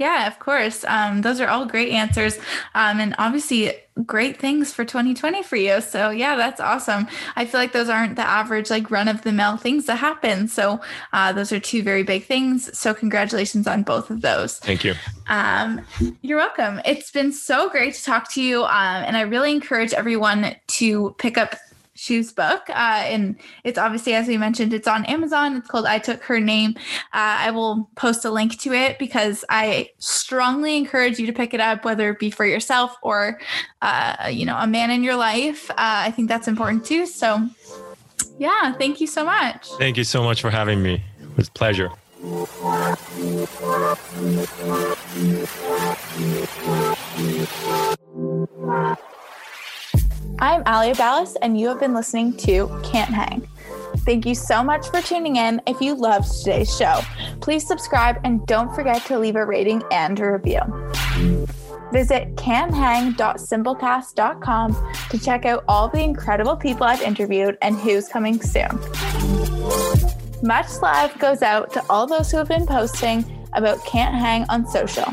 [0.02, 0.84] yeah, of course.
[0.88, 2.40] Um, those are all great answers.
[2.74, 3.72] Um, and obviously,
[4.04, 5.80] great things for 2020 for you.
[5.80, 7.08] So, yeah, that's awesome.
[7.36, 10.48] I feel like those aren't the average, like run of the mill things that happen.
[10.48, 10.82] So,
[11.14, 12.76] uh, those are two very big things.
[12.76, 14.58] So, congratulations on both of those.
[14.58, 14.96] Thank you.
[15.28, 15.86] Um,
[16.24, 16.82] you're welcome.
[16.84, 18.64] It's been so great to talk to you.
[18.64, 21.56] Um, and I really encourage everyone to pick up
[22.02, 22.64] Shu's book.
[22.70, 25.58] Uh, and it's obviously, as we mentioned, it's on Amazon.
[25.58, 26.72] It's called I Took Her Name.
[27.14, 31.54] Uh, I will post a link to it because I strongly encourage you to pick
[31.54, 33.40] it up, whether it be for yourself or,
[33.84, 35.70] uh, you know, a man in your life.
[35.70, 37.06] Uh, I think that's important too.
[37.06, 37.48] So,
[38.40, 39.68] yeah, thank you so much.
[39.78, 41.04] Thank you so much for having me.
[41.22, 41.92] It was a pleasure.
[50.42, 53.48] I'm Alia Ballas, and you have been listening to Can't Hang.
[53.98, 55.62] Thank you so much for tuning in.
[55.68, 57.02] If you loved today's show,
[57.42, 60.62] please subscribe and don't forget to leave a rating and a review.
[61.94, 68.80] Visit canhang.simplecast.com to check out all the incredible people I've interviewed and who's coming soon.
[70.42, 73.24] Much love goes out to all those who have been posting
[73.54, 75.06] about Can't Hang on social.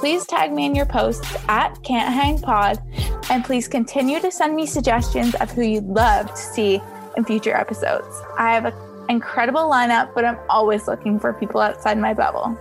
[0.00, 2.80] Please tag me in your posts at Can't Hang Pod,
[3.28, 6.80] and please continue to send me suggestions of who you'd love to see
[7.18, 8.22] in future episodes.
[8.38, 8.72] I have an
[9.10, 12.58] incredible lineup, but I'm always looking for people outside my bubble.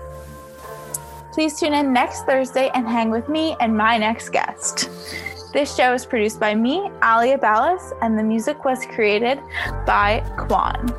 [1.31, 4.89] Please tune in next Thursday and hang with me and my next guest.
[5.53, 9.39] This show is produced by me, Alia Ballas, and the music was created
[9.85, 10.89] by Quan.